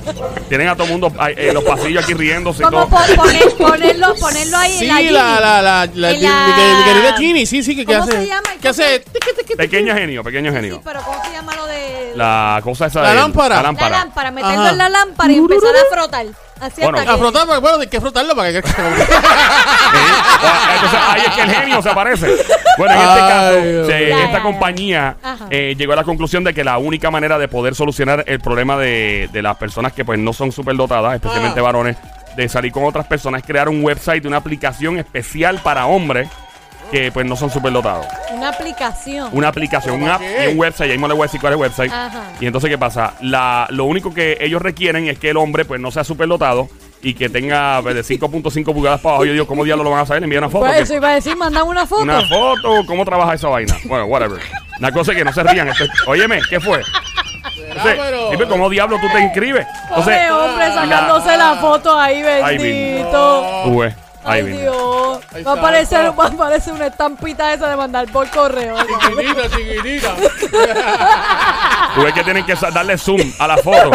Tienen 0.48 0.68
a 0.68 0.74
todo 0.74 0.84
el 0.84 0.90
mundo 0.92 1.12
en 1.36 1.54
los 1.54 1.64
pasillos 1.64 2.02
aquí 2.04 2.14
riéndose 2.14 2.62
y 2.62 2.64
como 2.66 2.86
todo. 2.86 2.88
po- 2.88 3.22
poner- 3.22 3.54
ponerlo, 3.56 4.14
ponerlo 4.20 4.56
ahí 4.58 4.72
Sí, 4.78 4.88
en 4.88 5.12
la 5.14 5.40
la, 5.40 5.40
la, 5.40 5.62
la, 5.62 5.90
la, 5.94 6.10
En 6.10 6.16
mi- 6.20 6.22
la- 6.22 6.46
mi, 6.46 6.76
mi 6.78 6.84
querida 6.84 7.16
Ginny, 7.16 7.46
sí, 7.46 7.62
sí, 7.62 7.74
que, 7.76 7.86
que 7.86 7.92
¿Cómo 7.92 8.04
hace. 8.04 8.12
se 8.12 8.26
llama? 8.26 8.48
Que 8.60 8.68
hace. 8.68 9.00
tiqui, 9.00 9.18
tiqui, 9.20 9.36
tiqui. 9.42 9.54
Pequeño 9.56 9.94
genio, 9.94 10.22
pequeño 10.24 10.50
Sí, 10.50 10.56
genio. 10.56 10.80
pero 10.84 11.00
¿cómo 11.02 11.22
se 11.24 11.32
llama 11.32 11.54
lo 11.56 11.66
de 11.66 12.12
La 12.16 12.60
cosa 12.62 12.86
esa 12.86 13.02
La 13.02 13.10
de 13.10 13.14
lámpara. 13.16 13.48
La 13.48 13.54
la 13.56 13.62
lámpara. 13.62 13.98
lámpara? 13.98 14.30
Meterlo 14.30 14.60
Ajá. 14.62 14.70
en 14.70 14.78
la 14.78 14.88
lámpara 14.88 15.32
y 15.32 15.36
empezar 15.36 15.74
a 15.76 15.94
frotar. 15.94 16.26
Así 16.62 16.80
Bueno, 16.80 16.98
hasta 16.98 17.14
que- 17.14 17.20
bueno, 17.60 17.80
hay 17.80 17.86
que 17.88 18.00
frotarlo 18.00 18.36
para 18.36 18.52
que. 18.52 18.62
Sí. 19.92 19.98
Entonces 20.74 21.00
ahí 21.08 21.22
es 21.26 21.30
que 21.34 21.40
el 21.42 21.50
genio 21.50 21.82
se 21.82 21.90
aparece. 21.90 22.26
Bueno, 22.78 22.94
en 22.94 23.00
este 23.00 23.20
Ay, 23.20 23.28
caso, 23.30 23.60
Dios 23.62 23.86
se- 23.86 23.98
mío. 24.06 24.08
Ya, 24.16 24.24
esta 24.24 24.38
ya, 24.38 24.42
compañía 24.42 25.16
Ajá. 25.22 25.46
eh, 25.50 25.74
llegó 25.76 25.92
a 25.92 25.96
la 25.96 26.04
conclusión 26.04 26.44
de 26.44 26.54
que 26.54 26.64
la 26.64 26.78
única 26.78 27.10
manera 27.10 27.38
de 27.38 27.48
poder 27.48 27.74
solucionar 27.74 28.24
el 28.26 28.40
problema 28.40 28.76
de, 28.78 29.28
de 29.32 29.42
las 29.42 29.56
personas 29.56 29.92
que 29.92 30.04
pues 30.04 30.18
no 30.18 30.32
son 30.32 30.52
superdotadas, 30.52 31.14
especialmente 31.16 31.60
Ah. 31.60 31.64
varones, 31.64 31.96
de 32.36 32.48
salir 32.48 32.72
con 32.72 32.84
otras 32.84 33.06
personas, 33.06 33.42
es 33.42 33.46
crear 33.46 33.68
un 33.68 33.84
website, 33.84 34.24
una 34.24 34.38
aplicación 34.38 34.98
especial 34.98 35.58
para 35.62 35.86
hombres 35.86 36.28
que 36.92 37.10
pues 37.10 37.26
no 37.26 37.34
son 37.34 37.50
superdotados. 37.50 38.06
Una 38.32 38.50
aplicación. 38.50 39.28
Una 39.32 39.48
aplicación, 39.48 39.94
un 39.94 40.00
¿Cómo 40.02 40.12
app 40.12 40.20
qué? 40.20 40.44
y 40.44 40.52
un 40.52 40.58
website. 40.60 40.90
Ahí 40.90 40.96
mismo 40.98 41.08
le 41.08 41.14
voy 41.14 41.22
a 41.22 41.26
decir 41.26 41.40
cuál 41.40 41.54
es 41.54 41.56
el 41.56 41.60
website. 41.62 41.90
Ajá. 41.92 42.22
Y 42.40 42.46
entonces, 42.46 42.70
¿qué 42.70 42.78
pasa? 42.78 43.14
La, 43.20 43.66
lo 43.70 43.84
único 43.86 44.12
que 44.14 44.36
ellos 44.40 44.62
requieren 44.62 45.08
es 45.08 45.18
que 45.18 45.30
el 45.30 45.36
hombre 45.38 45.64
pues 45.64 45.80
no 45.80 45.90
sea 45.90 46.04
superdotado 46.04 46.68
y 47.02 47.14
que 47.14 47.28
tenga 47.28 47.80
pues, 47.82 47.94
de 47.96 48.02
5.5 48.02 48.64
pulgadas 48.72 49.00
para 49.00 49.14
abajo. 49.14 49.24
Yo 49.24 49.32
digo, 49.32 49.46
¿cómo 49.46 49.64
diablos 49.64 49.84
lo 49.84 49.90
van 49.90 50.00
a 50.00 50.06
saber? 50.06 50.20
Le 50.22 50.26
envían 50.26 50.44
una 50.44 50.50
foto. 50.52 50.66
Pues 50.66 50.80
eso 50.82 50.94
iba 50.94 51.08
a 51.08 51.14
decir, 51.14 51.34
mandan 51.36 51.66
una 51.66 51.84
foto. 51.86 52.02
una 52.02 52.20
foto, 52.28 52.86
¿cómo 52.86 53.04
trabaja 53.04 53.34
esa 53.34 53.48
vaina? 53.48 53.74
Bueno, 53.86 54.04
whatever. 54.04 54.38
La 54.78 54.92
cosa 54.92 55.12
es 55.12 55.18
que 55.18 55.24
no 55.24 55.32
se 55.32 55.42
rían. 55.42 55.68
Esto- 55.68 55.84
óyeme, 56.06 56.40
¿qué 56.48 56.60
fue? 56.60 56.80
Entonces, 57.68 57.94
pero- 57.98 58.30
dime, 58.30 58.46
¿cómo 58.46 58.68
diablo 58.68 58.98
tú 59.00 59.08
te 59.12 59.20
inscribes? 59.20 59.66
Entonces, 59.88 60.18
Pobre 60.28 60.30
hombre 60.32 60.66
sacándose 60.74 61.36
la 61.36 61.54
foto 61.56 61.98
ahí, 61.98 62.22
Ay, 62.22 62.58
bendito. 62.58 63.62
tú 63.64 63.78
ves. 63.80 63.94
Ay. 64.24 64.42
Dios. 64.44 65.20
Ahí 65.34 65.42
Va 65.42 65.52
a 65.52 65.54
está, 65.54 65.66
aparecer, 65.66 66.18
va 66.18 66.24
a 66.24 66.28
aparecer 66.28 66.72
una 66.74 66.86
estampita 66.86 67.52
esa 67.52 67.68
de 67.68 67.76
mandar 67.76 68.06
por 68.12 68.28
correo. 68.30 68.76
Chiquitita, 68.86 69.50
chiquitita. 69.56 70.14
Tú 71.94 72.02
ves 72.02 72.14
que 72.14 72.24
tienen 72.24 72.44
que 72.46 72.54
darle 72.72 72.96
zoom 72.98 73.20
a 73.38 73.46
la 73.48 73.56
foto. 73.58 73.90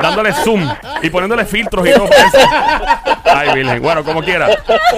dándole 0.00 0.32
zoom 0.32 0.68
y 1.02 1.10
poniéndole 1.10 1.44
filtros 1.44 1.86
y 1.86 1.92
todo. 1.92 2.08
Ay, 3.24 3.54
Virgen. 3.54 3.82
Bueno, 3.82 4.04
como 4.04 4.22
quiera. 4.22 4.48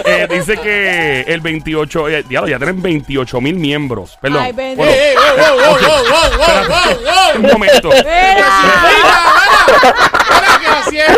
Eh, 0.05 0.27
dice 0.31 0.57
que 0.59 1.23
el 1.23 1.41
28. 1.41 2.09
Eh, 2.09 2.23
diablo, 2.29 2.49
ya 2.51 2.59
tienen 2.59 2.83
28 2.83 3.41
mil 3.41 3.55
miembros. 3.57 4.19
Perdón. 4.21 4.43
Ay, 4.43 4.53
bendito. 4.53 4.83
Bueno, 4.85 4.93
¡Ey, 4.93 5.09
ey, 5.11 5.17
wow, 5.17 5.57
wow, 5.59 5.75
ok. 5.75 5.81
wow, 5.83 5.89
wow, 5.89 6.39
wow, 6.39 6.69
wow, 6.69 6.97
wow! 7.05 7.37
Un 7.37 7.53
momento. 7.53 7.89
Mira. 7.91 8.05
Mira, 10.85 11.15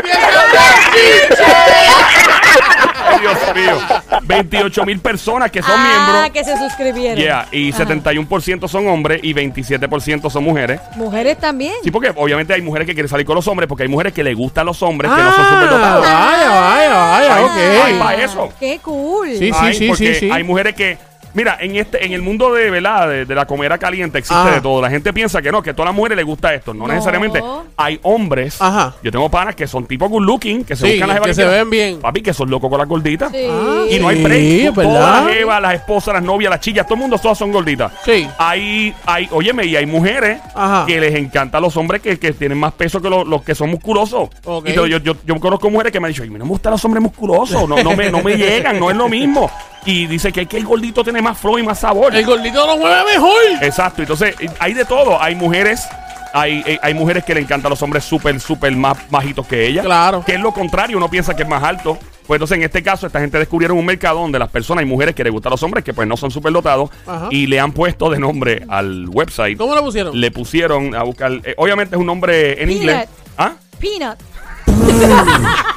Ay, 3.17 3.21
Dios 3.21 3.55
mío. 3.55 4.21
28 4.23 4.85
mil 4.85 4.99
personas 5.01 5.51
que 5.51 5.63
son 5.63 5.75
ah, 5.75 6.07
miembros. 6.07 6.31
que 6.31 6.45
se 6.45 6.57
suscribieron. 6.59 7.17
Yeah, 7.19 7.47
y 7.53 7.73
Ajá. 7.73 7.85
71% 7.85 8.69
son 8.69 8.87
hombres 8.89 9.21
y 9.23 9.35
27% 9.35 10.31
son 10.31 10.45
mujeres. 10.45 10.81
Mujeres 10.97 11.39
también. 11.39 11.73
Sí, 11.83 11.91
porque 11.91 12.13
obviamente 12.15 12.53
hay 12.55 12.63
mujeres 12.63 12.87
que 12.87 12.95
quieren 12.95 13.09
salir 13.09 13.27
con 13.27 13.35
los 13.37 13.47
hombres, 13.49 13.69
porque 13.69 13.85
hay 13.85 13.89
mujeres 13.89 14.13
que 14.13 14.23
les 14.25 14.37
gustan 14.37 14.67
los 14.67 14.83
hombres 14.83 15.11
que 15.13 15.21
Ah, 15.21 15.25
no 15.25 15.33
son 15.37 15.45
superdotados. 15.55 16.05
vaya, 16.05 16.49
vaya, 16.51 16.95
vaya, 16.95 17.37
Ay, 17.37 17.45
ok. 17.45 17.85
ay, 17.85 17.99
pa' 17.99 18.15
eso. 18.15 18.53
Qué 18.59 18.79
cool. 18.83 19.29
Sí, 19.39 19.51
Ay, 19.55 19.75
sí, 19.75 19.89
porque 19.89 20.15
sí, 20.15 20.21
sí. 20.21 20.31
Hay 20.31 20.43
mujeres 20.43 20.75
que. 20.75 20.99
Mira, 21.37 21.59
en 21.61 21.77
este, 21.77 22.05
en 22.05 22.13
el 22.13 22.23
mundo 22.23 22.53
de, 22.53 22.71
¿verdad? 22.71 23.09
De, 23.09 23.27
de 23.27 23.35
la 23.35 23.47
comida 23.47 23.77
caliente 23.79 24.19
existe 24.19 24.35
Ah. 24.49 24.51
de 24.55 24.61
todo. 24.63 24.81
La 24.83 24.89
gente 24.91 25.13
piensa 25.13 25.41
que 25.43 25.53
no, 25.53 25.63
que 25.63 25.71
a 25.71 25.75
todas 25.75 25.91
las 25.91 25.95
mujeres 25.95 26.17
les 26.17 26.25
gusta 26.25 26.53
esto. 26.55 26.73
No, 26.75 26.87
No. 26.87 26.95
necesariamente. 26.95 27.43
Hay 27.77 28.01
hombres. 28.03 28.61
Ajá. 28.61 28.95
Yo 29.03 29.13
tengo 29.13 29.29
panas 29.31 29.55
que 29.55 29.67
son 29.67 29.87
tipo 29.87 30.09
good 30.09 30.23
looking, 30.25 30.65
que 30.65 30.75
se 30.75 30.87
Sí, 30.87 30.93
buscan 30.93 31.09
las 31.11 31.21
que 31.21 31.35
se 31.35 31.45
ven 31.45 31.69
bien. 31.71 32.01
Papi, 32.01 32.23
que 32.23 32.33
son 32.33 32.51
locos 32.51 32.71
con 32.71 32.79
las 32.79 32.89
gorditas. 32.89 33.31
Sí. 33.31 33.47
Y 33.95 33.99
no 34.01 34.09
hay 34.09 34.17
Sí, 34.17 34.23
break. 34.25 34.75
Todas 34.75 34.87
¿verdad? 34.95 35.25
las 35.27 35.35
jevas, 35.35 35.63
las 35.63 35.75
esposas, 35.75 36.15
las 36.15 36.23
novias, 36.23 36.51
las 36.51 36.61
chillas, 36.61 36.87
todo 36.87 36.95
el 36.95 37.01
mundo 37.03 37.19
todas 37.19 37.37
son 37.37 37.53
gorditas. 37.53 37.93
Sí. 38.05 38.27
Hay, 38.39 38.95
hay, 39.05 39.29
óyeme, 39.31 39.67
y 39.67 39.77
hay 39.77 39.85
mujeres 39.85 40.41
Ajá. 40.55 40.85
que 40.87 40.99
les 41.01 41.15
encantan 41.15 41.61
los 41.61 41.77
hombres 41.77 42.01
que, 42.01 42.19
que 42.19 42.33
tienen 42.33 42.57
más 42.59 42.73
peso 42.73 43.03
que 43.03 43.11
los, 43.11 43.27
los 43.27 43.43
que 43.43 43.55
son 43.55 43.69
musculosos. 43.71 44.31
Ok. 44.45 44.69
Y 44.71 44.73
yo, 44.73 44.87
yo, 44.87 44.99
yo, 44.99 45.15
yo 45.27 45.39
conozco 45.39 45.69
mujeres 45.71 45.93
que 45.93 46.01
me 46.01 46.07
han 46.07 46.13
dicho, 46.13 46.23
"Ay, 46.23 46.31
no 46.31 46.39
me 46.39 46.51
gustan 46.51 46.73
los 46.73 46.85
hombres 46.87 47.03
musculosos, 47.03 47.69
no, 47.69 47.83
no, 47.83 47.95
me, 47.95 48.11
no 48.11 48.23
me 48.23 48.37
llegan, 48.39 48.81
no 48.81 48.91
es 48.91 48.97
lo 48.97 49.09
mismo. 49.09 49.51
Y 49.85 50.07
dice 50.07 50.33
que, 50.33 50.47
que 50.47 50.57
el 50.57 50.65
gordito 50.65 51.05
tiene 51.05 51.23
más 51.27 51.39
flow 51.39 51.59
y 51.59 51.63
más 51.65 51.81
sabor. 51.81 52.15
El 52.15 52.25
gordito 52.25 52.65
lo 52.67 52.77
mueve 52.77 53.03
mejor. 53.13 53.35
Exacto, 53.61 54.03
entonces 54.03 54.35
hay 54.61 54.75
de 54.75 54.85
todo. 54.85 55.21
Hay 55.21 55.35
mujeres, 55.35 55.87
hay, 56.33 56.63
eh, 56.67 56.79
hay 56.83 56.95
mujeres 56.95 57.25
que 57.25 57.35
le 57.35 57.41
encantan 57.41 57.67
a 57.67 57.71
los 57.71 57.83
hombres 57.83 58.05
súper, 58.05 58.39
súper 58.41 58.71
más 58.77 58.97
bajitos 59.11 59.45
que 59.47 59.67
ella. 59.67 59.83
Claro. 59.83 60.23
Que 60.25 60.35
es 60.35 60.41
lo 60.41 60.53
contrario, 60.53 60.97
uno 60.97 61.09
piensa 61.11 61.35
que 61.35 61.43
es 61.43 61.49
más 61.49 61.63
alto. 61.65 61.99
Pues 62.27 62.39
entonces 62.39 62.59
en 62.59 62.65
este 62.65 62.83
caso, 62.83 63.07
esta 63.07 63.21
gente 63.21 63.39
descubrieron 63.39 63.77
un 63.79 63.85
mercado 63.87 64.21
donde 64.21 64.39
las 64.39 64.49
personas, 64.51 64.83
hay 64.83 64.89
mujeres 64.89 65.15
que 65.15 65.23
les 65.25 65.33
gustan 65.33 65.51
a 65.51 65.55
los 65.55 65.63
hombres 65.63 65.85
que 65.85 65.93
pues 65.95 66.07
no 66.09 66.17
son 66.17 66.31
súper 66.31 66.53
dotados 66.53 66.91
Ajá. 67.07 67.29
y 67.31 67.47
le 67.47 67.59
han 67.61 67.73
puesto 67.73 68.09
de 68.11 68.19
nombre 68.19 68.65
al 68.69 69.09
website. 69.09 69.57
¿Cómo 69.59 69.75
lo 69.75 69.83
pusieron? 69.83 70.21
Le 70.21 70.31
pusieron 70.31 70.95
a 70.95 71.03
buscar, 71.03 71.33
eh, 71.45 71.55
obviamente 71.57 71.95
es 71.97 72.01
un 72.01 72.07
nombre 72.07 72.53
en 72.63 72.69
Peanut. 72.69 72.77
inglés. 72.77 73.09
¿Ah? 73.39 73.53
Peanut. 73.81 74.19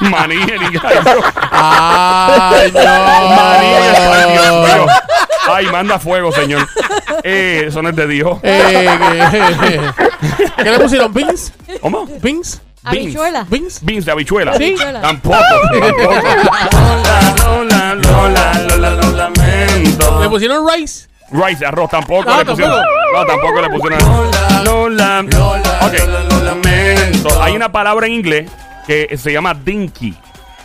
Maní 0.00 0.34
en 0.42 0.62
inglés. 0.62 0.82
Ay, 1.50 2.72
Maní 2.72 3.55
Ay, 5.56 5.66
manda 5.72 5.98
fuego, 5.98 6.32
señor. 6.32 6.66
Eh, 7.24 7.64
eso 7.68 7.82
no 7.82 7.88
es 7.88 7.96
de 7.96 8.06
Dios. 8.06 8.38
Eh, 8.42 8.88
¿qué, 9.60 9.80
¿Qué 10.62 10.70
le 10.70 10.78
pusieron? 10.78 11.12
¿Beans? 11.14 11.52
¿Cómo? 11.80 12.06
¿Beans? 12.22 12.60
Habichuela. 12.84 13.46
¿Beans? 13.48 13.80
Beans 13.82 14.04
de 14.04 14.12
habichuela. 14.12 14.54
Sí. 14.58 14.76
Tampoco, 15.00 15.36
tampoco. 15.80 16.14
Lola, 17.42 17.94
Lola, 17.94 17.94
Lola, 17.94 18.52
Lola, 18.68 18.90
lo 18.90 19.10
lamento. 19.12 20.20
¿Le 20.20 20.28
pusieron 20.28 20.66
rice? 20.68 21.08
Rice, 21.32 21.64
arroz, 21.66 21.90
tampoco 21.90 22.30
Ah, 22.30 22.38
le 22.38 22.44
pusieron. 22.44 22.74
tampoco. 22.76 23.12
No, 23.12 23.26
tampoco 23.26 23.60
le 23.62 23.68
pusieron. 23.70 24.64
Lola, 24.64 25.22
Lola, 25.22 25.78
Ok. 25.82 25.94
lo 26.30 26.44
lamento. 26.44 27.42
Hay 27.42 27.56
una 27.56 27.72
palabra 27.72 28.06
en 28.06 28.12
inglés 28.12 28.50
que 28.86 29.16
se 29.16 29.32
llama 29.32 29.54
dinky. 29.54 30.14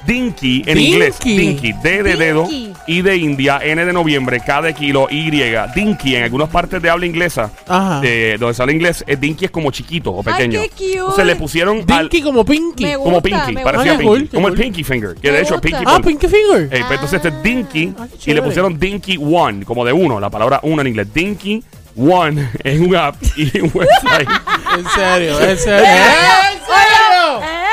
Dinky 0.06 0.64
en 0.66 0.78
Dinky. 0.78 0.92
inglés. 0.94 1.20
Dinky. 1.24 1.74
D 1.74 2.04
de 2.04 2.16
dedo. 2.16 2.48
Dinky. 2.48 2.74
I 2.88 3.02
de 3.02 3.16
India. 3.18 3.60
N 3.64 3.86
de 3.86 3.94
noviembre. 3.94 4.40
K 4.46 4.62
de 4.62 4.74
kilo. 4.74 5.08
Y. 5.10 5.30
Dinky. 5.76 6.16
En 6.16 6.24
algunas 6.24 6.50
partes 6.50 6.82
de 6.82 6.90
habla 6.90 7.06
inglesa. 7.06 7.52
Ajá. 7.68 8.00
De 8.02 8.38
donde 8.40 8.54
sale 8.54 8.74
inglés. 8.74 9.04
eh, 9.08 9.16
dinky 9.16 9.46
es 9.46 9.52
como 9.52 9.72
chiquito 9.72 10.12
o 10.12 10.24
Ay, 10.26 10.34
pequeño. 10.34 10.62
qué 10.62 10.70
cute. 10.70 10.94
Entonces 10.98 11.26
le 11.26 11.36
pusieron. 11.36 11.78
al- 11.90 12.10
Dinky 12.10 12.22
como 12.24 12.44
Pinky. 12.46 12.84
Me 12.86 12.94
como 12.98 13.22
Pinky. 13.22 13.52
me 13.54 13.62
Parecía 13.64 13.94
gusta. 13.94 13.98
Pinky. 13.98 14.02
Qué 14.02 14.08
cool, 14.08 14.30
qué 14.30 14.36
como 14.36 14.48
el 14.48 14.54
cool. 14.56 14.64
Pinky 14.64 14.84
Finger. 14.84 15.16
Que 15.16 15.28
Me 15.32 15.38
de 15.38 15.42
hecho 15.44 15.54
gusta. 15.56 15.68
Pinky. 15.68 15.84
Ah, 15.86 16.00
Pinky 16.04 16.28
Finger. 16.28 16.62
Eh, 16.64 16.70
pues 16.70 16.92
entonces 16.92 17.14
este 17.14 17.28
es 17.30 17.44
Dinky 17.44 17.94
Ah, 17.98 18.08
qué 18.08 18.08
y 18.08 18.12
le 18.12 18.18
chévere. 18.20 18.42
pusieron 18.44 18.80
Dinky 18.80 19.18
One, 19.18 19.66
como 19.66 19.86
de 19.86 19.94
uno, 19.94 20.20
la 20.20 20.30
palabra 20.30 20.60
uno 20.64 20.82
en 20.82 20.88
inglés. 20.88 21.08
Dinky 21.14 21.64
One 21.96 22.50
es 22.64 22.80
un 22.80 22.96
app 22.96 23.16
y 23.38 23.60
un 23.60 23.72
website. 23.74 24.28
En 24.72 24.86
serio, 24.90 25.38
en 25.42 25.58
serio. 25.58 25.86
Eh, 25.86 26.54
¿En 26.54 26.60
serio? 26.60 27.42
eh, 27.42 27.42
Paol. 27.42 27.42
Mira, 27.42 27.48
eh, 27.48 27.71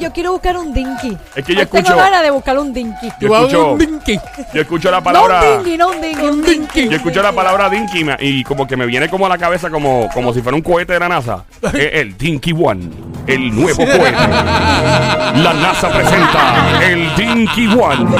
Yo 0.00 0.12
quiero 0.12 0.32
buscar 0.32 0.56
un 0.56 0.72
dinky. 0.72 1.16
Es 1.34 1.44
que 1.44 1.54
yo 1.54 1.60
Hoy 1.60 1.66
Tengo 1.66 1.78
escucho- 1.88 1.96
ganas 1.96 2.22
de 2.22 2.30
buscar 2.30 2.58
un 2.58 2.72
dinky. 2.72 3.08
Yo 3.20 3.28
escucho- 3.28 3.72
un 3.72 3.78
dinky. 3.78 4.20
Yo 4.54 4.60
escucho 4.62 4.90
la 4.90 4.98
No 4.98 5.02
palabra. 5.04 5.42
un 5.42 5.64
dinky, 5.64 5.76
no 5.78 5.88
un 5.88 6.00
dinky, 6.00 6.22
un 6.26 6.42
dinky. 6.42 6.88
Yo 6.88 6.96
escucho 6.96 7.22
la 7.22 7.32
palabra 7.32 7.68
Dinky 7.70 8.06
y 8.20 8.44
como 8.44 8.66
que 8.66 8.76
me 8.76 8.86
viene 8.86 9.08
como 9.08 9.26
a 9.26 9.28
la 9.28 9.38
cabeza 9.38 9.70
como, 9.70 10.08
como 10.12 10.32
si 10.32 10.40
fuera 10.42 10.56
un 10.56 10.62
cohete 10.62 10.92
de 10.94 11.00
la 11.00 11.08
NASA. 11.08 11.44
Eh, 11.74 11.90
el 11.94 12.16
Dinky 12.16 12.52
One, 12.52 12.90
el 13.28 13.54
nuevo 13.54 13.84
cohete. 13.84 14.28
La 14.28 15.52
NASA 15.54 15.90
presenta 15.90 16.80
el 16.82 17.14
Dinky 17.14 17.66
One. 17.68 18.16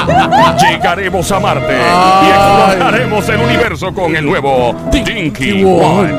Llegaremos 0.61 1.33
a 1.33 1.41
Marte 1.41 1.75
y 1.75 2.29
exploraremos 2.29 3.29
el 3.29 3.41
universo 3.41 3.93
con 3.93 4.15
el 4.15 4.25
nuevo 4.25 4.75
Dinky 4.93 5.65
One. 5.65 6.15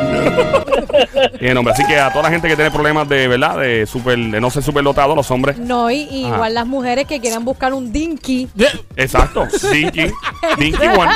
Bien, 1.39 1.55
hombre, 1.55 1.73
así 1.73 1.85
que 1.85 1.99
a 1.99 2.11
toda 2.11 2.23
la 2.23 2.29
gente 2.31 2.47
que 2.47 2.55
tiene 2.55 2.71
problemas 2.71 3.07
de, 3.07 3.27
¿verdad? 3.27 3.59
De, 3.59 3.85
super, 3.85 4.17
de 4.17 4.41
no 4.41 4.49
ser 4.49 4.63
superdotado, 4.63 5.15
los 5.15 5.29
hombres. 5.31 5.57
No, 5.57 5.89
y, 5.91 6.01
igual 6.11 6.53
las 6.53 6.67
mujeres 6.67 7.05
que 7.05 7.19
quieran 7.19 7.45
buscar 7.45 7.73
un 7.73 7.91
dinky. 7.91 8.49
Exacto, 8.95 9.47
Dinky, 9.71 10.11
Dinky 10.57 10.87
One. 10.87 11.11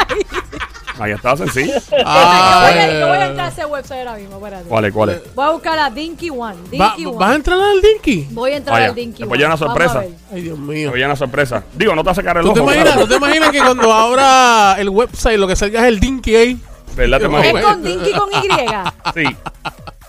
Ahí 1.00 1.12
está, 1.12 1.36
sencillo. 1.36 1.74
Voy 1.90 2.00
a, 2.02 3.00
yo 3.00 3.08
voy 3.08 3.18
a 3.18 3.26
entrar 3.28 3.48
a 3.48 3.50
ese 3.50 3.66
website 3.66 4.00
ahora 4.08 4.16
mismo, 4.16 4.36
espérate. 4.38 4.70
¿Cuál 4.70 4.86
es? 4.86 4.94
¿Cuál 4.94 5.10
es? 5.10 5.36
Voy 5.36 5.46
a 5.46 5.50
buscar 5.52 5.80
a 5.80 5.90
Dinky 5.90 6.30
One. 6.30 6.56
Va- 6.80 6.94
Dinky 6.96 7.06
One. 7.08 7.18
¿Vas 7.18 7.32
a 7.32 7.36
entrar 7.36 7.60
al 7.60 7.82
dinky? 7.82 8.28
Voy 8.32 8.52
a 8.52 8.58
entrar 8.58 8.74
Vaya, 8.76 8.86
al 8.90 8.96
Dinky 8.96 9.18
después 9.20 9.32
One. 9.38 9.42
ya 9.42 9.48
una 9.48 9.58
sorpresa. 9.58 10.04
Ay, 10.32 10.42
Dios 10.42 10.58
mío. 10.60 10.92
viene 10.92 11.06
una 11.08 11.16
sorpresa. 11.16 11.64
Digo, 11.74 11.96
no 11.96 12.04
te 12.04 12.08
vas 12.10 12.18
a 12.18 12.22
sacar 12.22 12.38
el 12.38 12.44
¿Tú 12.44 12.50
ojo. 12.52 12.56
te, 12.56 12.62
imaginas, 12.62 12.86
claro. 12.94 13.02
¿Tú 13.02 13.08
te 13.10 13.16
imaginas 13.16 13.50
que 13.52 13.60
cuando 13.60 13.92
abra 13.94 14.76
el 14.80 14.90
website 14.90 15.38
lo 15.40 15.48
que 15.48 15.56
salga 15.56 15.82
es 15.82 15.88
el 15.88 16.00
dinky 16.00 16.36
ahí? 16.36 16.60
¿Verdad? 16.96 17.18
¿Te 17.20 17.26
Es 17.26 17.32
Es 17.32 17.38
imaginas? 17.50 17.64
con 17.64 17.84
Dinky 17.84 18.12
con 18.12 18.30
Y. 18.32 18.48
Sí. 19.30 19.36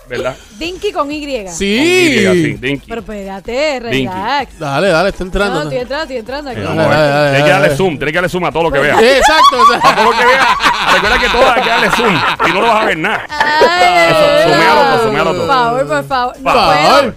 ¿Verdad? 0.07 0.35
Dinky 0.59 0.91
con 0.91 1.11
Y. 1.11 1.21
Con 1.21 1.29
Y, 1.45 1.49
Sí. 1.49 2.53
Dinky. 2.59 2.85
Pero 2.87 3.01
espérate, 3.01 3.79
Dinky. 3.79 4.07
relax. 4.07 4.59
Dale, 4.59 4.87
dale, 4.89 5.09
está 5.09 5.23
No, 5.23 5.27
entrando. 5.27 5.61
estoy 5.63 5.77
entrando, 5.77 6.03
estoy 6.03 6.17
entrando 6.17 6.49
aquí. 6.51 6.59
Eh, 6.59 6.63
Dale, 6.63 6.77
dale, 6.83 6.95
dale, 7.07 7.29
Tienes 7.29 7.43
que 7.43 7.49
darle 7.51 7.75
zoom, 7.77 7.97
tienes 7.97 8.11
que 8.11 8.15
darle 8.17 8.29
zoom 8.29 8.45
a 8.45 8.51
todo 8.51 8.63
lo 8.63 8.71
que 8.71 8.79
veas. 8.79 9.01
Eh, 9.01 9.17
Exacto. 9.17 9.61
o 9.61 9.65
sea, 9.67 9.91
A 9.91 9.95
todo 9.95 10.05
lo 10.11 10.17
que 10.17 10.25
veas. 10.25 10.47
Recuerda 10.93 11.19
que 11.19 11.29
todo 11.29 11.51
hay 11.51 11.61
que 11.63 11.69
darle 11.69 11.89
zoom. 11.91 12.15
Si 12.45 12.51
no, 12.53 12.61
no 12.61 12.67
vas 12.67 12.81
a 12.81 12.85
ver 12.85 12.97
nada. 12.97 13.25
Ay, 13.29 14.11
Eso, 14.11 14.49
suméalo 14.53 14.81
todo, 14.81 15.03
suméalo 15.03 15.31
todo. 15.33 15.47
Por 15.47 15.55
favor, 15.55 15.87
por 15.87 16.03
favor. 16.07 16.35
No, 16.37 16.43
Por 16.43 16.53
favor. 16.53 17.13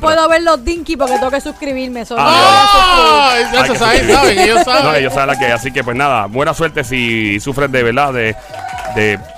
puedo, 0.00 0.16
No 0.16 0.22
no 0.22 0.28
ver 0.30 0.42
los 0.42 0.64
Dinky 0.64 0.96
porque 0.96 1.14
tengo 1.14 1.30
que 1.30 1.40
suscribirme. 1.40 2.04
Solo 2.06 2.22
Ah. 2.24 3.34
¡Ah! 3.34 3.34
Que 3.52 3.72
se 3.72 3.78
saben, 3.78 4.10
saben, 4.10 4.38
ellos 4.38 4.58
No, 4.58 4.64
saben. 4.64 4.94
ellos 4.96 5.12
saben 5.12 5.26
la 5.28 5.38
que. 5.38 5.52
Así 5.52 5.70
que, 5.70 5.84
pues 5.84 5.96
nada, 5.96 6.26
buena 6.26 6.54
suerte 6.54 6.82
si 6.84 7.38
sufres 7.40 7.70
de 7.70 7.82
verdad, 7.82 8.12
de. 8.12 8.34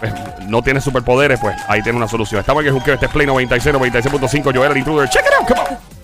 Pues, 0.00 0.12
no 0.46 0.62
tienes 0.62 0.84
superpoderes, 0.84 1.40
pues 1.40 1.56
ahí 1.68 1.82
tienes 1.82 1.98
una 1.98 2.08
solución. 2.08 2.40
Estamos 2.40 2.62
en 2.62 2.68
el 2.68 2.74
juqueo, 2.74 2.94
este 2.94 3.06
es 3.06 3.12
Play 3.12 3.26
96, 3.26 3.74
96.5, 3.74 4.54
Joel, 4.54 4.72
el 4.72 4.78
intruder. 4.78 5.08
Check 5.08 5.24
it 5.26 5.32
out, 5.38 5.46
come 5.46 5.60
on. 5.60 5.97